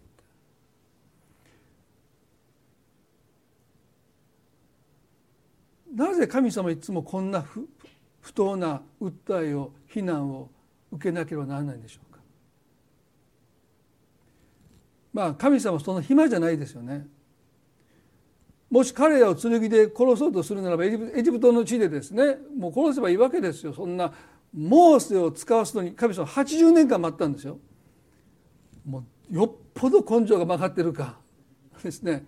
[5.94, 7.66] なぜ神様いつもこんな不
[8.24, 10.48] 不当な訴えを非難を
[10.90, 12.20] 受けなければならないんでしょうか。
[15.12, 17.06] まあ神様その暇じゃないですよね。
[18.70, 23.74] もし彼らを剣で殺そうとするならばエジプトの地でですねもう殺せばいいわけですよ。
[23.74, 24.10] そんな
[24.54, 27.58] モーセを使わすのに神様80年間待ったんですよ。
[28.86, 31.18] もうよっぽど根性が曲がってるか。
[31.82, 32.24] ですね。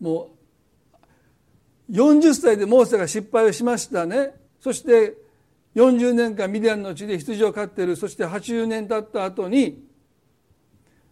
[0.00, 0.30] も
[1.90, 4.32] う40歳でモーセが失敗をしましたね。
[4.60, 5.25] そして
[5.76, 7.94] 40年間ミディアンの地で羊を飼っている。
[7.94, 9.84] そして80年経った後に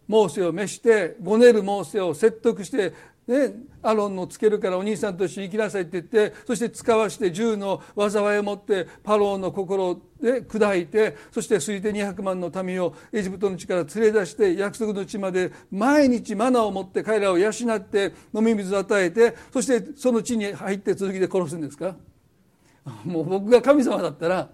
[0.07, 21.95] モーセを召してごねるモーセを説得してね、アロンのつけるからお兄さんと一緒に行きなさいって言ってそして使わして銃の災いを持ってパローの心で砕いてそして推定200万の民をエジプトの地から連れ出して約束の地まで毎日マナを持って彼らを養って飲み水を与えてそしてその地に入って続きで殺すんですか？
[23.03, 24.49] もう僕が神様だったら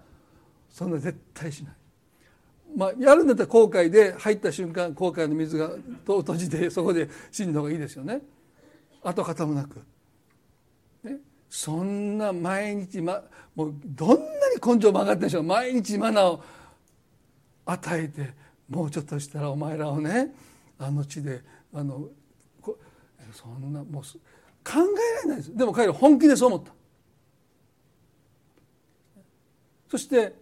[0.70, 1.74] そんな絶対しない。
[2.74, 5.72] まあ、やるんだったら後悔で入った瞬間後悔の水が
[6.06, 8.22] 閉じてそこで死んだ方がいいですよね。
[9.02, 9.80] 跡形もなく、
[11.04, 11.18] ね、
[11.50, 13.22] そんな毎日、ま、
[13.54, 14.20] もうどんなに
[14.64, 15.42] 根性曲がってでしょう。
[15.42, 16.42] 毎日マナーを
[17.66, 18.30] 与えて
[18.70, 20.34] もうちょっとしたらお前らをね
[20.78, 21.42] あの地で
[21.74, 22.08] あの
[23.32, 24.08] そんなもう考
[24.64, 25.56] えられないです。
[25.56, 26.72] でも彼ら本気でそう思った。
[29.92, 30.32] そして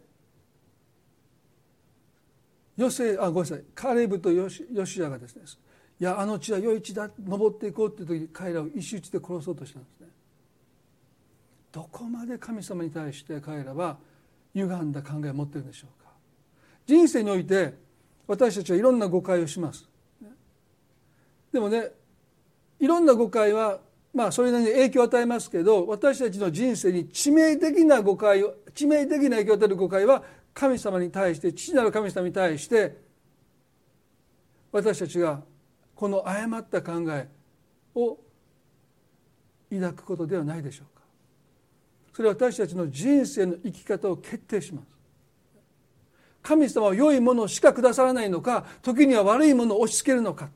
[2.77, 3.65] ヨセあごめんなさい。
[3.75, 5.43] カレブとヨシヨシアがですね
[5.99, 10.07] いやあの地は良い地だ登っていこうっていう時に彼らを石打ちで殺そうとしたんですね。
[11.73, 13.99] どこまで神様に対して彼らは
[14.55, 16.13] 歪んだ考えを持ってるんでしょうか。
[16.87, 17.75] 人生において
[18.29, 19.89] 私たちはいろんな誤解をします。
[21.53, 21.89] でもね
[22.79, 23.81] いろんな誤解は
[24.13, 32.97] まあそれなりに影響を与えますけど私たちの人生に致命的な誤解を致命的な影響を与える誤解は神様に対して父なる神様に対して
[34.73, 35.43] 私たちが
[35.95, 37.29] この誤った考え
[37.95, 38.19] を
[39.71, 41.03] 抱くことではないでしょうか。
[42.13, 44.87] それは私たちの人生の生き方を決定します。
[46.43, 50.49] 神様は良いものしかくださらないのか時には悪いものを押し付けるのか。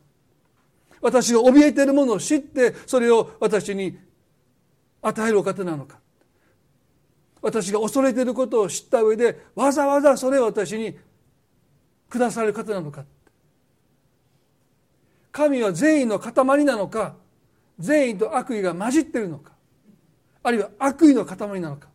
[1.04, 3.98] 私が怯えているものを知ってそれを私に
[5.02, 5.98] 与えるお方なのか。
[7.42, 10.96] 私が恐れていることを知った上でわざわざそれを私に
[12.08, 13.04] くださる方なのか。
[15.30, 17.16] 神は善意の塊なのか
[17.78, 19.52] 善意と悪意が混じっているのか
[20.42, 21.88] あるいは悪意の塊なのか。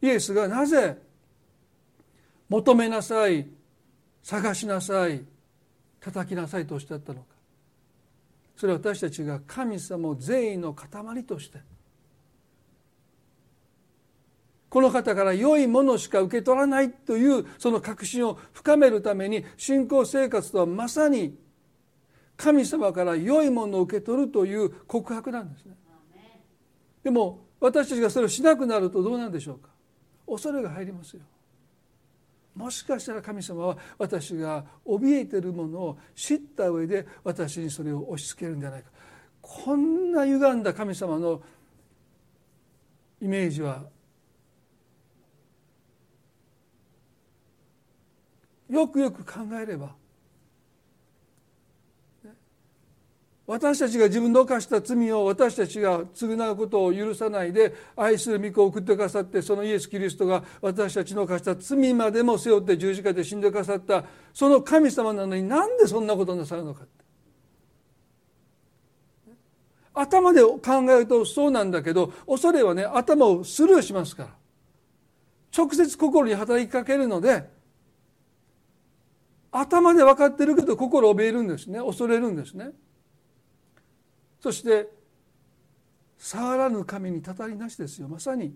[0.00, 0.96] イエスがなぜ
[2.48, 3.46] 求めなさい
[4.22, 5.22] 探しなさい
[6.06, 7.26] 叩きなさいとおっしゃったのか。
[8.56, 11.58] それは私たちが神様を善意の塊として。
[14.68, 21.36] この方から良いものしか受け取らないというその確信を深めるために信仰生活とはまさに
[22.36, 25.74] 神様から良いものを受け取るという告白なんですね。
[27.02, 29.70] でも私たちがそれをしなくなるとどうなんでしょうか。
[30.28, 31.22] 恐れが入りますよ
[32.56, 38.88] もしかしたら神様は私が怯えているものを知った上で私にそれを押し付けるんじゃないか。
[39.42, 41.42] こんな歪んだ神様の
[43.20, 43.84] イメージは
[48.68, 49.94] よくよく考えれば
[53.46, 64.04] 私たちが自分の犯した罪を私たちが償うことを許さないで愛する御子を送ってくださってそのイエス・キリストが私たちの犯した罪までも背負って十字架で死んでくださった。
[64.32, 66.82] その神様なのになんでそんなことなさるのか
[69.94, 74.30] 頭で考えるとそうなんだけど恐れはね頭をスルーしますから。
[75.56, 77.48] 直接心に働きかけるので
[79.52, 81.78] 頭で分かってるけど心を怯えるんですね。
[81.78, 82.72] 恐れるんですね。
[84.46, 84.88] そして
[86.16, 88.06] 触らぬ神にたたりなしですよ。
[88.06, 88.54] まさに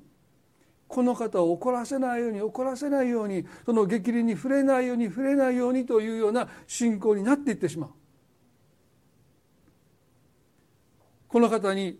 [0.86, 7.91] この方を怒らせないように怒らせないようにその激励に触れないように触れないようにというような信仰になっていってしまう。
[11.26, 11.99] この方に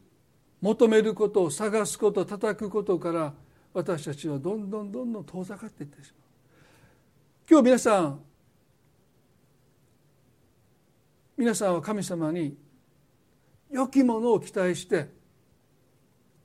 [0.61, 3.35] 求めることを探すこと叩くことから
[3.75, 6.29] 私たちはどんどんどんどん遠ざかっていってしまう。
[7.51, 8.21] 今日皆さん
[11.37, 12.70] 皆さんは神様に
[13.71, 15.09] 良きものを期待して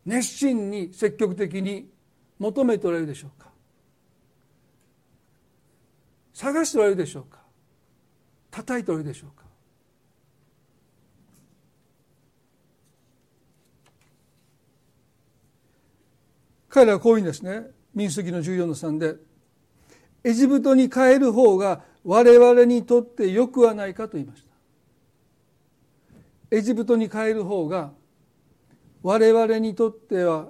[0.06, 1.90] 熱心に積極的に
[2.38, 3.50] 求めておられるでしょうか？
[6.34, 7.40] 探しておられるでしょうか？
[8.52, 9.46] 叩いておられるでしょうか？
[16.70, 17.64] 彼らはこういうんですね。
[17.94, 19.16] 民数記の14の3で
[20.26, 24.55] エジプトに帰る方が我々にとってよくはないかと言いました。
[26.52, 27.91] エジプトに帰る方が
[29.02, 30.50] 我々にとっては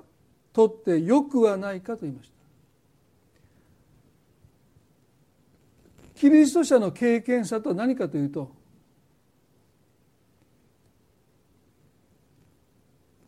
[0.53, 2.35] とってよくはないかと言いました。
[6.15, 8.55] キリスト者の経験さとは何かというと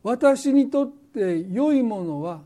[0.04, 2.42] 私にとって良いものは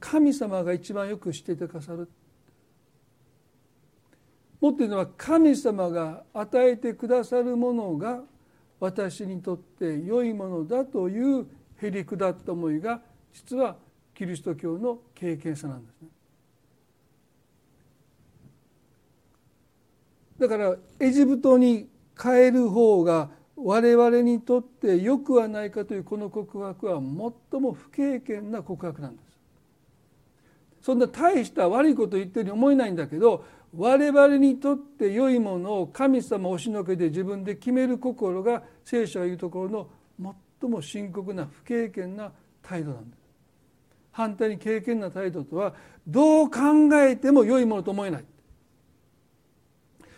[0.00, 2.10] 神様が一番よく知っててくださる。
[4.64, 8.22] もっと言うのは神様が与えてくださるものが
[8.80, 11.46] 私にとって良いものだという
[11.82, 13.02] へりくだった思いが
[13.34, 13.76] 実は
[14.14, 16.08] キリスト教の経験さなんですね。
[20.38, 21.86] だからエジプトに
[22.18, 27.02] 帰る方が我々にとってよくはないかというこの告白は
[27.50, 29.34] 最も不経験な告白なんです。
[30.80, 33.44] そんな大した悪いこと言ってるように思えないんだけど
[33.76, 43.20] 我々にとって良いものを神様押しのけて自分で決める心が聖書が言うところの最も深刻な不経験な態度なんです。
[44.12, 45.74] 反対に経験な態度とは
[46.06, 46.60] どう考
[46.94, 48.24] えても良いものと思えない。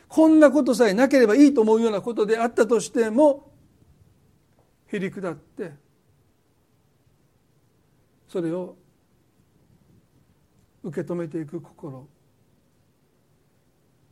[0.08, 3.50] こんなことさえなければいいと思うようなことであったとしても
[4.88, 5.72] へりくだって。
[8.28, 8.76] それを
[10.82, 12.06] 受け止めていく心。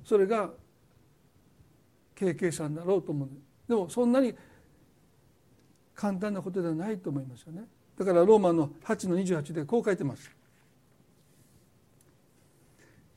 [0.04, 0.50] それが
[2.14, 3.28] 経験者になろうと思う。
[3.68, 4.34] でもそんなに
[5.94, 7.62] 簡単なことではないと思いますよね。
[7.98, 10.30] だからローマの8の28でこう書いてます。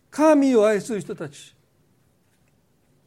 [0.10, 1.56] 神を愛する人たち。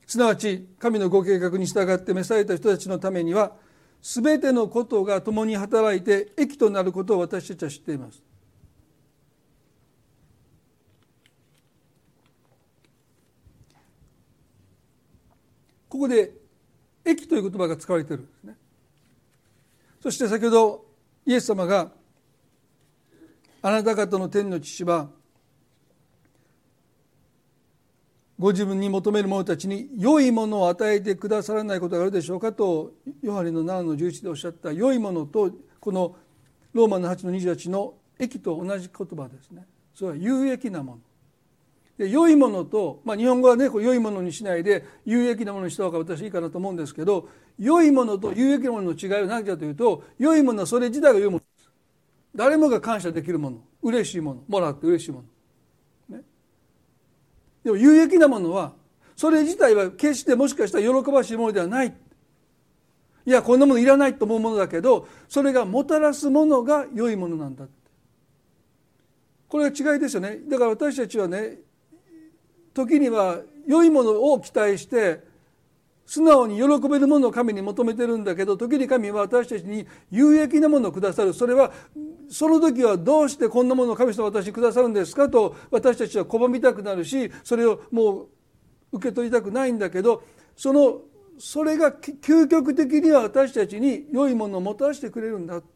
[0.07, 3.53] すなわち神のご計画に従って召された人たちのためには
[4.03, 8.20] 全てのことが共に働いて益となることを私たちは知っています。
[15.91, 16.32] ここで
[17.05, 18.57] 「益」という言葉が使われているんですね。
[20.01, 20.86] そして先ほど
[21.26, 21.93] イエス様が
[23.61, 25.11] 「あなた方の天の父は
[28.38, 36.16] ご自分に求める者たちに良いものを与えてくださらないことがあるでしょうかとヨハネの7の11でおっしゃった良いものとこの
[36.72, 39.66] ローマの8の28の益と同じ言葉ですね。
[39.95, 41.01] それは有益なもの。
[42.01, 47.28] で良いものと、まあ、日本語はねこう良いものにしないで有益なものにした方が私いいかなと思うんですけど
[47.59, 51.70] 良いものと有益なものの違いは何かというと良いものはそれ自体が良いものです。
[52.34, 53.59] 誰もが感謝できるもの。
[53.82, 54.42] 嬉しいもの。
[54.48, 55.24] もらって嬉しいも
[56.11, 56.18] の。
[57.64, 58.72] でも有益なものは
[59.14, 61.94] それ自体は決してもしかしたら喜ばしいものではない。
[63.26, 67.66] いやこんなものいらないと思うものだけどそれがもたらすものが良いものなんだ
[69.48, 70.38] これが違いですよね。
[70.48, 71.59] だから私たちはね
[72.75, 75.21] 時には良いものを期待して
[76.07, 81.33] 素直に喜べるものを神に求めてるんだけど時に神は私たちに有益なものをくださる。
[81.33, 81.71] それは
[82.29, 88.29] その時はどうしてこんなものを神様私にくださるんですかと私たちは拒みたくなるしそれをもう
[88.93, 90.25] 受け取りたくないんだけど
[90.57, 91.03] その
[91.39, 95.68] それが究極的には私たちに良いものをもたらしてくれるんだって。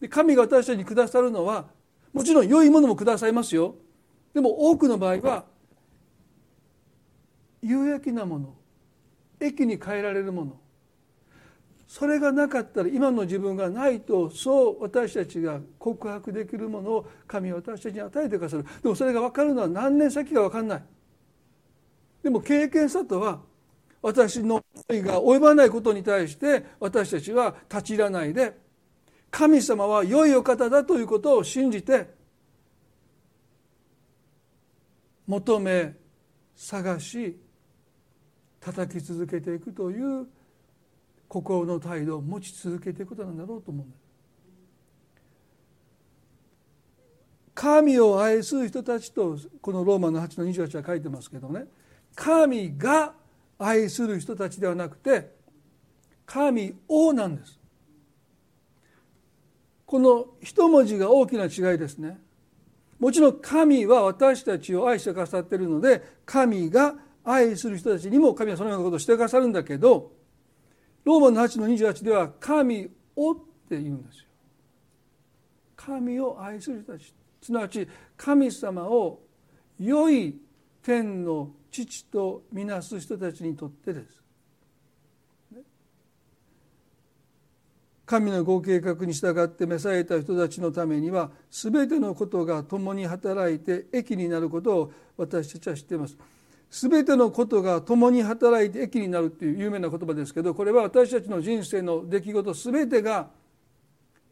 [0.00, 1.66] で神が私たちにくださるのは
[2.12, 3.76] もちろん良いものもくださいますよ。
[4.34, 5.44] でも多くの場合は
[7.64, 8.54] 有益なもの
[9.40, 10.60] 駅に変えられるもの。
[11.86, 18.64] それがなかったら今の自分がないとそう私たちが告白できるものを神は私たちに与えてくださる。
[18.82, 20.82] でもそれが分かるのは何年先か分かんない。
[22.22, 23.40] でも経験したとは
[24.02, 28.58] 私の思いが及ばないことに対して私たちは立ち入らないで
[29.30, 32.08] 神様は良いお方だということを信じて
[35.26, 35.94] 求め
[36.54, 37.38] 探し
[38.64, 40.26] 叩き続けていくという
[41.28, 44.00] 心の態度を持ち続けていくことなんだろうと思うんです。
[47.54, 51.66] 神を愛する人たちとこのローマの8の28は書いてますけどね。
[52.14, 53.12] 神が
[53.58, 55.30] 愛する人たちではなくて
[56.24, 57.60] 神をなんです。
[59.84, 62.18] この一文字が大きな違いですね。
[62.98, 66.94] もちろん神は私たちを愛してくださっているので神が
[67.24, 70.12] 愛する人たちにも神はそのようなことをしてくださるんだけど
[71.04, 73.36] ローマの8の28では神をっ
[73.68, 74.24] て言うんですよ。
[75.76, 79.20] 神を愛する人たちすなわち神様を
[79.78, 80.38] 良い
[80.82, 84.24] 天の父とみなす人たちにとってです。
[88.06, 96.16] 神のご計画に従って召された人たちのためには全てのことが共に働いて益になることを私たちは知っています。
[96.74, 103.28] 全てのことが共に働いて益になるっていう有名な言葉ですけどこれは私たちの人生の出来事全てが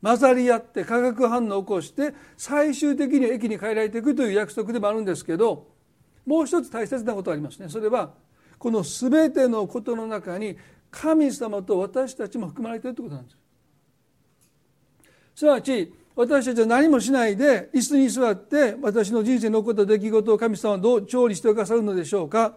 [0.03, 5.68] 混ざり合って化学反応を起こして最終的に益に変えられていくという約束でもあるんですけど
[6.26, 8.12] もう一つ大切なことがありますねそれは
[8.59, 10.59] この全てのことの中に
[10.90, 13.38] 神様と私たちも含まれているということなんです。
[15.34, 22.54] すなわち私たちは何もしないで椅子に座って私の人生に起こった出来事を神様はどう調理してくださるのでしょうか。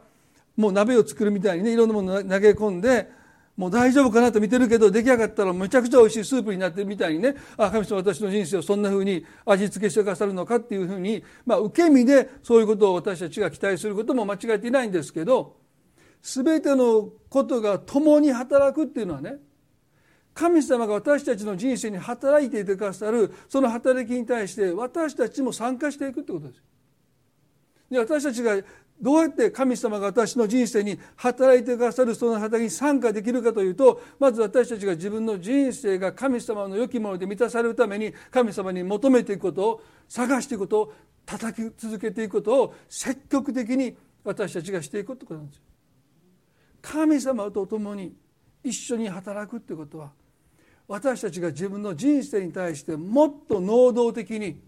[0.57, 3.09] もう鍋を作るみたいにねいろんなものを投げ込んで
[3.57, 7.35] もう大丈夫かなと見てるけど出来上がったらめちゃくちゃ美味しいスープになってるみたいにね。
[7.57, 15.55] あ神様私の人生をそんなふうに味付けしてくださるのかっていうふうに、まあ、受け身でそういうことを私たちが期待することも間違えていないんですけど
[16.21, 19.37] 全てのことが共に働くっていうのはね
[20.35, 26.61] 神様が私たちの人生に働いていてくださるその働きに対して私たちも参加していくってことです。
[27.89, 28.57] で私たちが
[29.01, 40.93] どうやって神様が私の人生に働いてくださるその働きに参加できるかというとまず私たちが自分の人生が神様の良きもので満たされるために神様に求めていくことを探していくことを
[41.25, 45.61] 叩き続けていくことを積極的に私たちがしていくってことなんですよ。
[46.81, 48.15] 神様と共に
[48.63, 50.11] 一緒に働くってことは
[50.87, 54.61] 私たちが自分の人生に対してもっと能動的に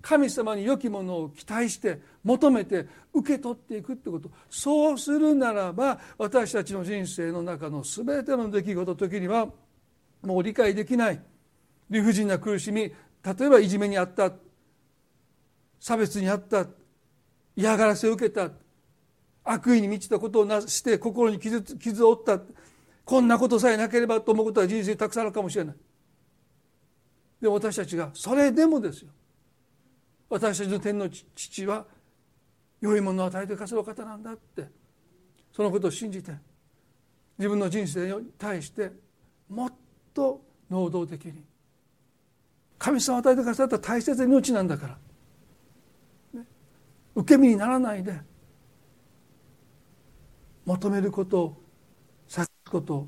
[0.00, 4.30] 神様に良きものを期待して求めて受け取っていくってこと。
[4.48, 9.48] そうするならば私たちの人生の中の全ての出来事時には
[10.22, 11.20] もう理解できない。
[11.90, 12.94] 理不尽な苦しみ例
[13.46, 14.32] えばいじめにあった。
[15.80, 16.66] 差別にあった。
[17.56, 18.50] 嫌がらせを受けた。
[19.44, 22.40] 悪意に満ちたことをなして心に傷傷を負った。
[23.08, 25.74] こんなことさえなければと思うことは人生たくさんあるかもしれない。
[27.40, 29.08] でも私たちがそれでもですよ。
[30.28, 31.86] 私たちの天の父は
[32.82, 34.66] 良いものを与えてくださる方なんだって
[35.54, 36.32] そのことを信じて
[37.38, 38.92] 自分の人生に対して
[39.48, 39.72] もっ
[40.12, 41.42] と能動的に
[42.76, 44.98] 神様を与えてくださった大切な命なんだか
[46.34, 46.46] ら、ね、
[47.14, 48.20] 受け身にならないで
[50.66, 51.67] 求めることを
[52.68, 53.06] こと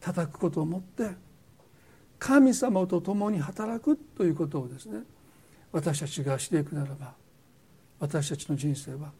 [0.00, 1.10] 叩くことをもって
[2.18, 5.00] 神様と共に働くということをですね
[5.72, 7.14] 私たちがしていくならば
[7.98, 9.12] 私たちの人生は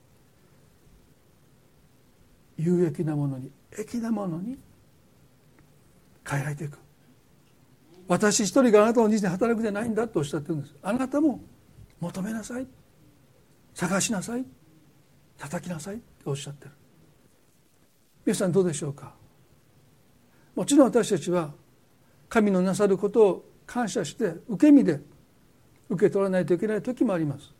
[2.58, 4.58] 有益なものに益なものに
[6.28, 6.78] 変えられていく。
[8.06, 10.74] 私一人があなたの人生働くじゃないんだとおっしゃってるんです。
[10.82, 11.40] あなたも
[12.00, 12.66] 求めなさい。
[13.74, 14.44] 探しなさい。
[15.38, 16.72] 叩きなさいっておっしゃってる。
[18.26, 19.14] 皆さんどうでしょうか？
[20.54, 21.52] もちろん私たちは
[22.28, 25.00] 神のなさることを感謝して受け身で
[25.88, 27.52] 受け取らないといけない時もあります。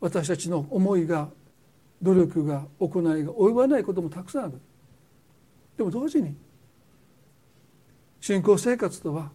[0.00, 1.28] 私たちの思いが
[2.00, 4.60] 努力が行いが及ばないこともたくさんある。
[5.76, 6.34] でも同時に
[8.20, 9.30] 信仰生活とは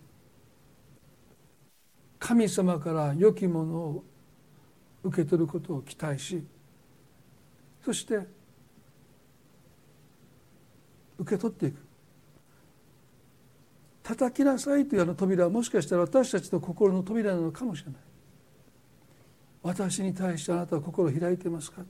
[2.19, 4.03] 神様から良きものを
[5.03, 6.43] 受け取ることを期待し
[7.83, 8.19] そして
[11.17, 11.77] 受け取っていく。
[14.03, 18.01] 叩きなさいというあの扉はもしかしたら私たちの心の扉なのかもしれない。
[19.63, 21.81] 私に対してあなたは心を開いてますか？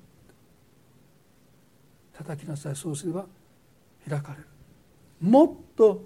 [2.14, 2.76] 叩きなさい。
[2.76, 3.26] そうすれば
[4.08, 4.46] 開かれる。
[5.20, 6.06] もっと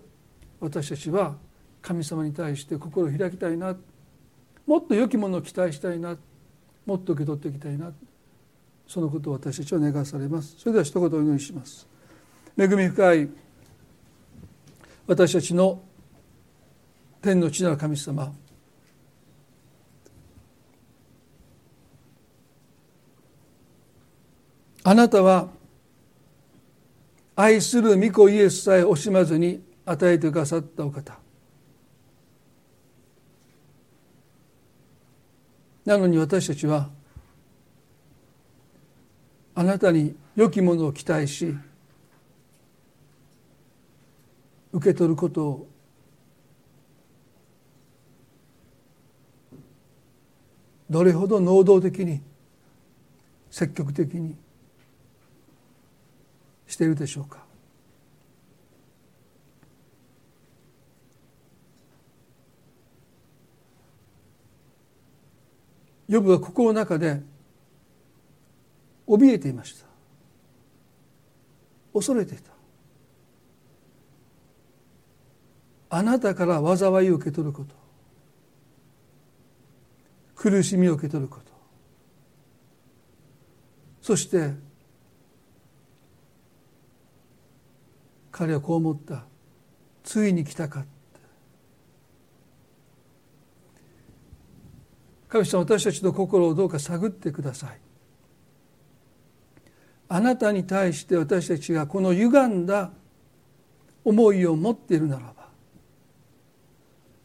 [0.60, 1.36] 私たちは
[1.82, 3.76] 神様に対して心を開きたいな。
[4.66, 6.18] もっと良きものを期待したいな。
[6.88, 7.94] もっと受け取っていきたいな。
[8.88, 10.56] そのことを私たちは願わされます。
[10.58, 11.88] それでは一言お祈りします。
[12.62, 13.30] 恵み深い
[15.08, 15.82] 私たちの
[17.22, 18.34] 天の地なる神様。
[24.84, 25.48] あなたは
[27.34, 31.18] 愛する御子イエスさえ惜しまずに与えてくださったお方。
[35.86, 36.90] なのに私たちは
[39.56, 41.56] あなたに良きものを期待し
[44.72, 45.48] 受け取ること。
[45.48, 45.68] を
[50.90, 52.22] どれほど能動的に
[53.52, 54.36] 積極的に
[56.68, 57.44] しているでしょうか。
[66.08, 67.22] ヨブは心の中で
[69.08, 69.86] 怯えていました。
[71.94, 72.59] 恐れていた。
[75.90, 77.76] あなたから災いを受け取ること。
[80.36, 81.52] 苦しみを受け取ること。
[84.02, 84.54] そして
[88.32, 89.26] 彼はこう思った。
[90.04, 90.86] ついに来たか
[95.28, 97.80] 神様私たちの心をどうか探ってください。
[100.08, 102.92] あなたに対して私たちがこの歪んだ
[104.04, 105.39] 思いを持っているならば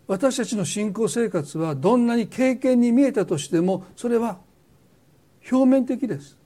[0.07, 4.39] 私たちの信仰生活はどんなに経験に見えたとしてもそれは
[5.51, 6.37] 表面的です。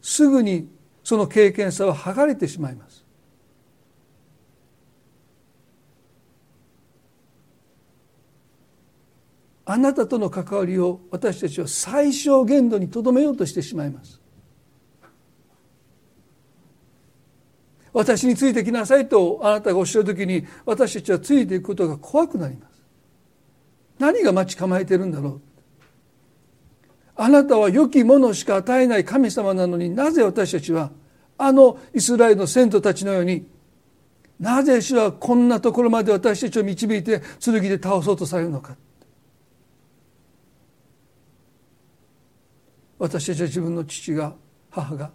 [0.00, 0.68] すぐに
[1.02, 3.04] その経験さは剥がれてしまいます。
[9.68, 14.20] あなたとの関わりを私たちは最小限度にとどめようとしてしまいます。
[17.96, 22.84] 私についてきなさいとあなたがおっしゃる時に私たちはついていくことが怖くなります。
[23.98, 25.40] 何が待ち構えてるんだろう。
[27.16, 30.90] あなたは良きものしか与えない神様なのになぜ私たちは
[31.38, 33.48] あのイスラエルの先祖たちのように
[34.38, 38.76] なぜ主はこんなところまで私たちを導いて剣で倒そうとされるのか。
[42.98, 44.34] 私たちは自分の父が
[44.68, 45.10] 母が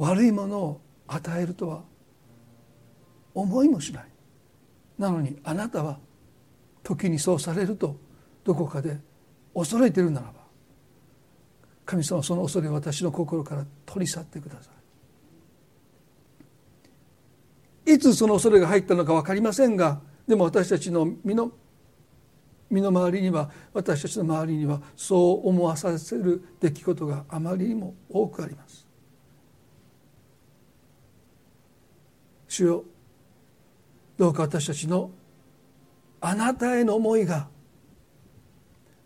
[0.00, 1.82] 悪いものを与えるとは
[3.34, 4.04] 思いもしない。
[4.98, 5.98] なのにあなたは
[6.82, 7.96] 時にそうされると
[8.42, 8.98] どこかで
[9.54, 10.32] 恐れてるならば
[11.84, 14.70] 神様その恐れを私の心から取り去ってくださ
[17.86, 17.94] い。
[17.94, 21.52] いつその恐れが入ったのか分かりませんがでも私たちの身の
[22.70, 28.79] 身の回りには私たちの周りにはそう思わさせる出来事があまりにも多くあります。
[32.60, 32.84] 主よ
[34.18, 35.10] どうか私たちの
[36.20, 37.48] あなたへの思いが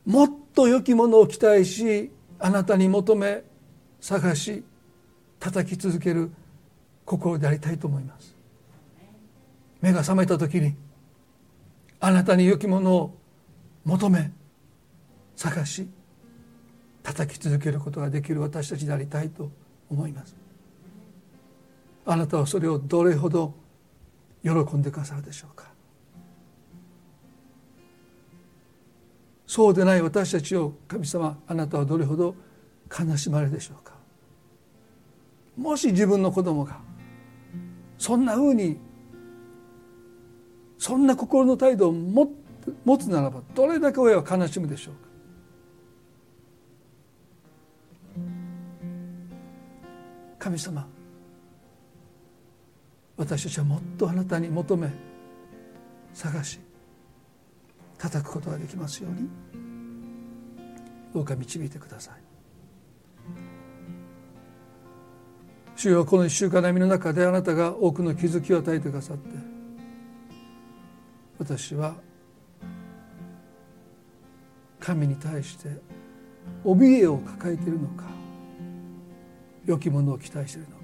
[0.05, 3.45] もっと良きものを期待しあなたに求め
[4.01, 4.65] 探し
[5.39, 6.33] 叩き続ける
[7.05, 8.35] 心でありたいと思います。
[9.81, 10.75] 目が覚めた時に
[12.01, 13.19] あなたに良きものを
[13.85, 14.33] 求め
[15.37, 15.89] 探し
[17.03, 19.51] 叩き続けることができる私たちでありたいと
[19.91, 20.44] 思います。
[22.07, 23.55] あなたはそれをどれほど
[24.43, 25.73] 喜んでくださるでしょうか？
[29.47, 32.35] そうでない私たちを神様あなたはどれほど
[32.91, 33.95] 悲しまれるでしょうか？
[35.57, 36.79] もし自分の子供が
[37.97, 38.77] そんなふうに
[40.79, 42.29] そんな心の態度を持
[42.85, 45.01] 持つならばどれだけ親は悲しむでしょうか？
[50.39, 50.87] 神様
[53.17, 54.91] 私たちはもっとあなたに求め
[56.13, 56.59] 探し
[57.99, 59.29] 叩くことができますように
[61.13, 62.15] どうか導いてください。
[65.77, 69.29] 主よこの一週間波の中であなたが多くの気づきを与えてくださって
[71.39, 71.97] 私は
[74.79, 75.69] 神に対して
[76.65, 78.05] 怯えを抱えているのか
[79.65, 80.84] 良きものを期待しているのか。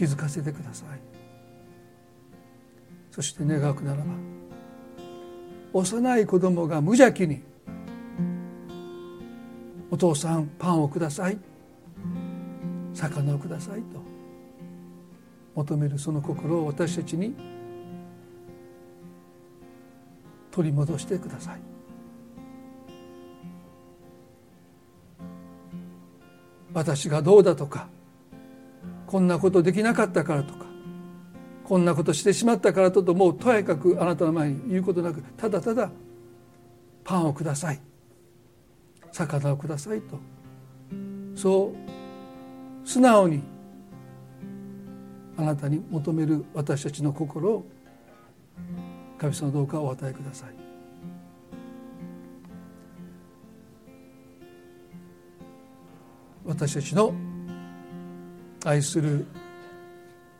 [0.00, 0.98] 気づかせてください。
[3.10, 4.04] そして願うならば
[5.74, 7.42] 幼い子供が無邪気に
[9.92, 11.38] 「お父さんパンをください」
[12.94, 14.00] 「魚をください」と
[15.54, 17.34] 求めるその心を私たちに
[20.50, 21.60] 取り戻してください。
[26.72, 27.90] 私がどうだとか
[29.10, 30.66] こんなことできなかったからとか
[31.64, 35.90] こんなことしてしまったからとともうとやかくあなたの前に言うことなくただただ
[37.02, 37.80] パンをください。
[39.10, 40.20] 魚をくださいと。
[41.34, 41.74] そ
[42.84, 43.42] う素直に
[45.36, 47.66] あなたに求める私たちの心を
[49.18, 50.54] 神様どうかお与えください。
[56.44, 57.12] 私たちの
[58.64, 59.26] 愛する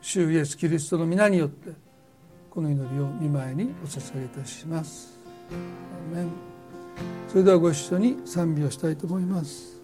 [0.02, 1.70] 主イエスキリストの皆によって
[2.50, 5.18] この祈りを見舞いにお捧げいたします。
[7.28, 9.80] それではご一緒に賛美をしたいと思います。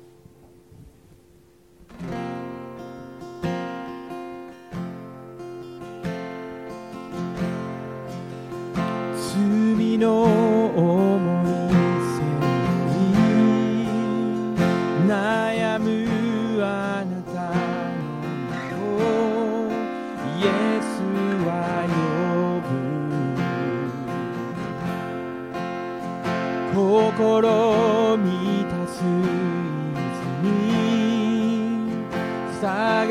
[9.35, 10.36] 罪の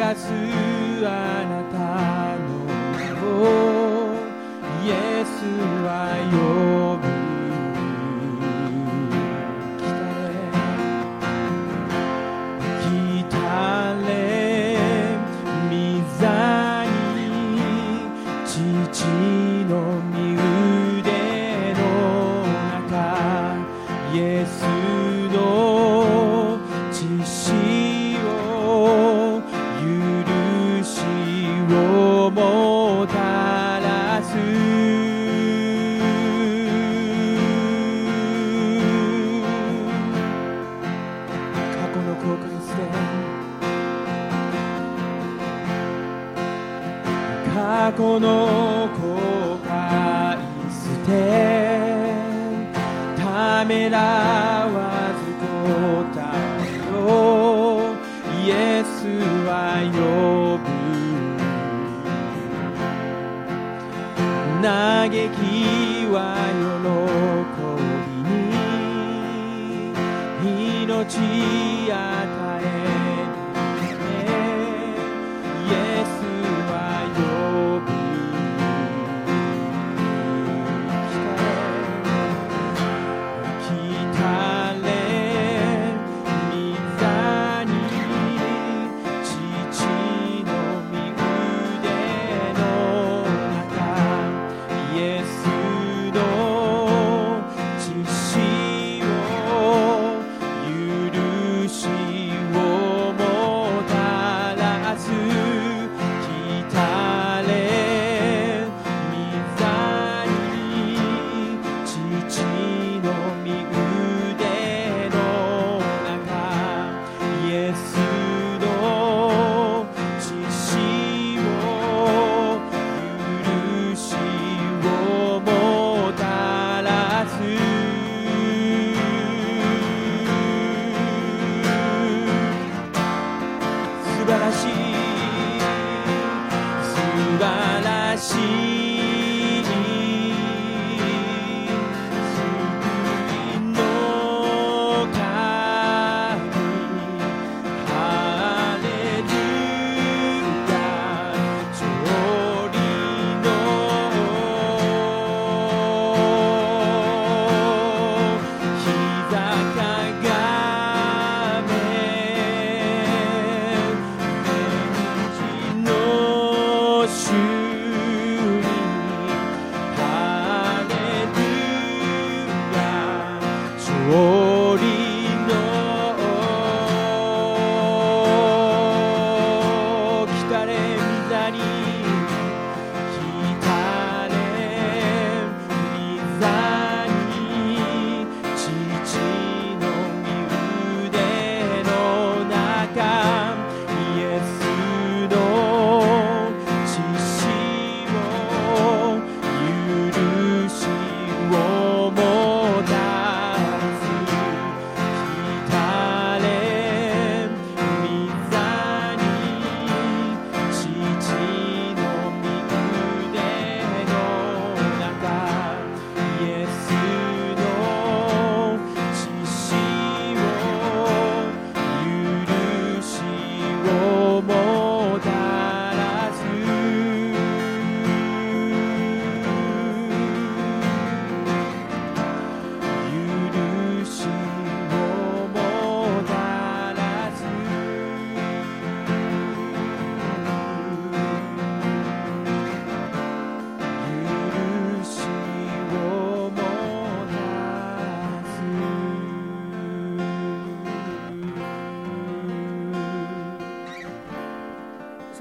[0.06, 0.28] 探す
[1.03, 2.45] あなたの
[2.93, 4.14] 名を
[4.86, 5.74] イエス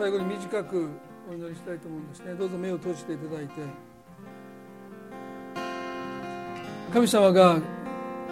[0.04, 0.90] 最後に短く
[1.30, 2.34] お祈りしたいと思うんですね。
[2.34, 3.54] どうぞ目を閉じていただいて。
[6.92, 7.56] 神様が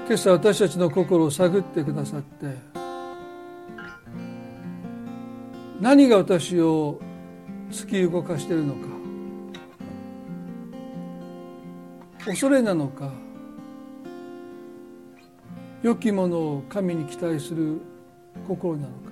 [0.07, 2.55] 今朝私たちの心を探ってくださって
[5.81, 7.01] 何が私を
[7.70, 8.81] 突き動かしているのか
[12.27, 13.11] 恐れなのか
[15.83, 17.81] 良きものを神に期待する
[18.47, 19.12] 心なのか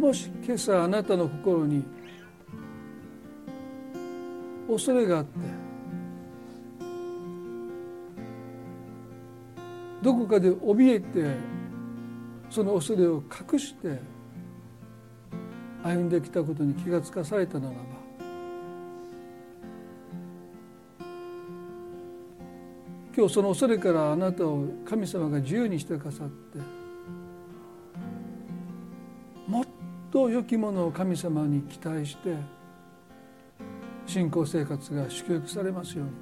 [0.00, 1.84] もし今朝あなたの心に
[4.66, 5.30] 恐れがあって
[10.00, 11.36] どこかで怯えて
[12.48, 13.22] その恐れを
[13.52, 14.00] 隠して
[15.82, 17.78] 歩んできたことに気がつかされたならば
[23.14, 26.58] 今日その恐れからあなたを神様が自由にしてくださって
[29.46, 29.79] もっと
[30.10, 32.36] と良きものを神様に期待して
[34.06, 36.12] 信仰生活が祝福されますように。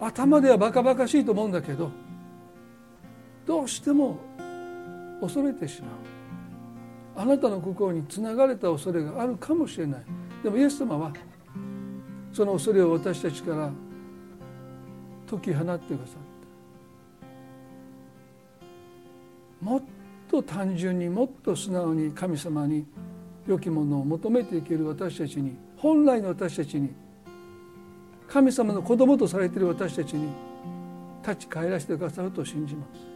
[0.00, 1.90] 頭ではバカバカしいと思うんだけど
[3.44, 4.18] どうしても
[5.20, 5.90] 恐れてしまう。
[7.16, 10.04] あなたの心につながれた恐れがあるかもしれない。
[10.42, 11.12] でもイエス様は
[12.32, 13.70] その恐れを私たちから
[15.28, 16.16] 解き放ってくださっ
[19.60, 19.64] た。
[19.64, 19.82] もっ
[20.30, 22.86] と単純にもっと素直に神様に
[23.46, 26.94] 良きものを求めていける私たちに本来の私たちに
[28.28, 30.28] 神様の子供とされている私たちに
[31.22, 33.10] 立ち返らせてくださると信じます。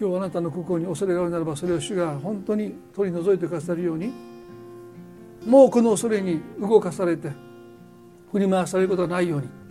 [0.00, 4.12] 今日あなたの心に恐れがあるならばそれを主が本当に取り除いてくださるように
[5.46, 7.30] もうこの恐れに動かされて
[8.32, 9.61] 振り回されることがないように。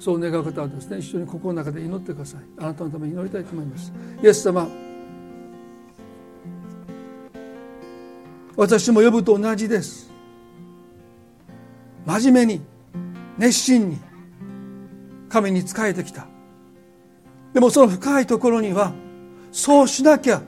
[0.00, 2.40] そう願う方はですね一緒に心の中で祈ってください。
[2.58, 3.92] あなたのために祈りたいと思います。
[4.22, 4.66] イエス様
[8.56, 10.10] 私も呼ぶと同じです。
[12.06, 12.62] 真面目に
[13.36, 13.98] 熱心に
[15.28, 16.26] 神に仕えてきた。
[17.52, 18.94] でもその深いところには
[19.52, 20.40] そうしなきゃ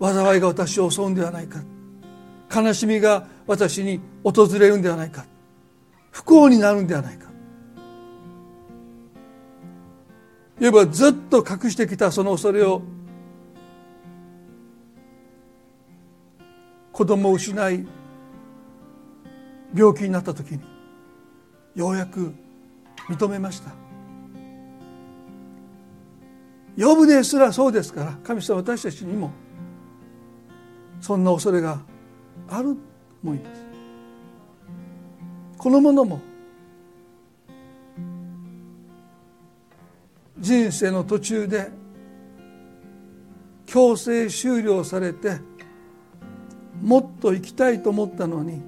[0.00, 1.60] 災いが私を襲うんではないか。
[2.52, 4.00] 悲しみが私に
[4.32, 5.26] 訪れるんではないか。
[6.10, 7.28] 不幸になるんではないか。
[10.60, 12.82] いわばずっと隠してきたその恐れを
[16.92, 17.86] 子供を失い
[19.72, 20.60] 病気になった時に
[21.76, 22.34] ようやく
[23.08, 23.70] 認めました。
[26.76, 29.32] 呼ぶですらそうですから神様私たちにも
[31.00, 31.80] そんな恐れが
[32.48, 32.80] あると
[33.22, 33.67] 思います。
[35.58, 36.20] このものも
[40.38, 41.70] 人生の途中で
[43.66, 45.40] 強制終了されて
[46.80, 48.62] もっと生きたいと思ったのに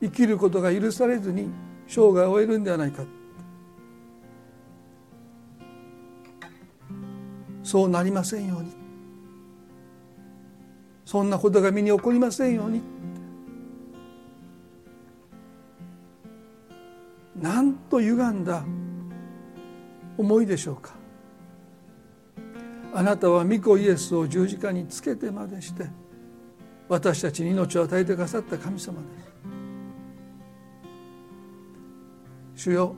[0.00, 1.48] 生きることが許されずに
[1.88, 3.02] 生涯を終えるんではないか。
[7.64, 8.72] そうなりませんように。
[11.04, 12.82] そんなことが身に起こりませんように。
[17.40, 18.64] なんと歪んだ
[20.16, 20.98] 思いでしょうか。
[22.92, 25.86] あなたは御子イエスを十字架につけてまでして
[26.88, 29.08] 私たちに命を与えてくださった神様で
[32.56, 32.68] す。
[32.70, 32.96] 主よ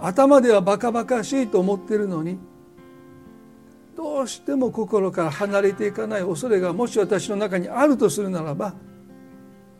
[0.00, 2.38] 頭ではバカバカしいと思っているのに
[3.96, 8.74] どうしても心から離れていかない恐れがもし私の中にあるとするならば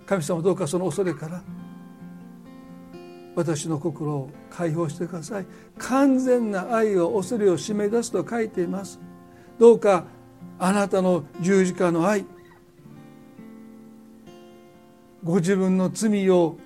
[0.07, 1.43] 神様どうかその恐れから
[3.37, 5.47] 私の心を解放してください。
[5.79, 8.99] 完全な愛を恐れを締め出すと書いています。
[9.59, 10.05] どうか
[10.59, 12.25] あなたの十字架の愛
[15.23, 16.57] ご自分の罪を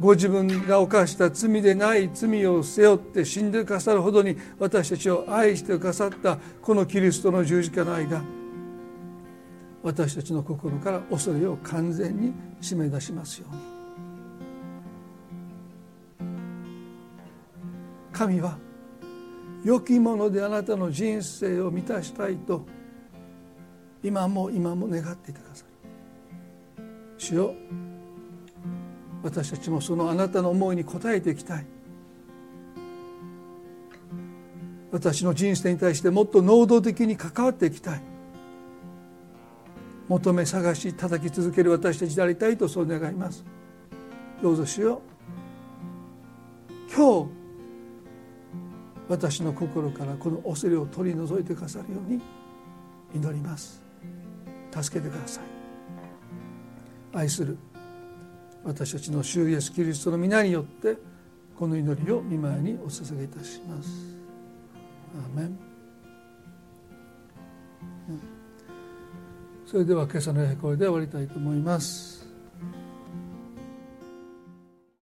[0.00, 8.22] ご自分が犯した罪でない罪を背負って死んでくださるほどに私たちを愛してくださったこのキリストの十字架の愛が
[9.82, 13.77] 私たちの心から恐れを完全に締め出しますように。
[18.18, 18.58] 神は
[19.64, 22.66] 良きものであなたの人生を満たしたいと
[24.02, 26.84] 今も今も願っていてくださる。
[27.16, 27.54] 主よ
[29.22, 31.66] 私たちもそのあなたの思いに応えていきたい。
[34.90, 38.02] 私の人生に対してもっと能動的に関わっていきたい。
[40.08, 43.44] 求め探し叩き続ける私たちでありたいとそう願います。
[44.42, 45.02] どうぞしよ。
[46.88, 47.37] う今日
[49.08, 52.20] 私の心からこの恐れを取り除いてくださるように
[53.14, 53.82] 祈ります。
[54.70, 55.44] 助けてください。
[57.14, 57.56] 愛する
[58.64, 60.96] 私たちの主イエスキリストの皆によって
[61.58, 63.88] この祈りを見舞いにお捧げいたします。
[65.16, 65.58] アーメン。
[69.66, 72.17] それでは今朝のこれで終わりたいと思います。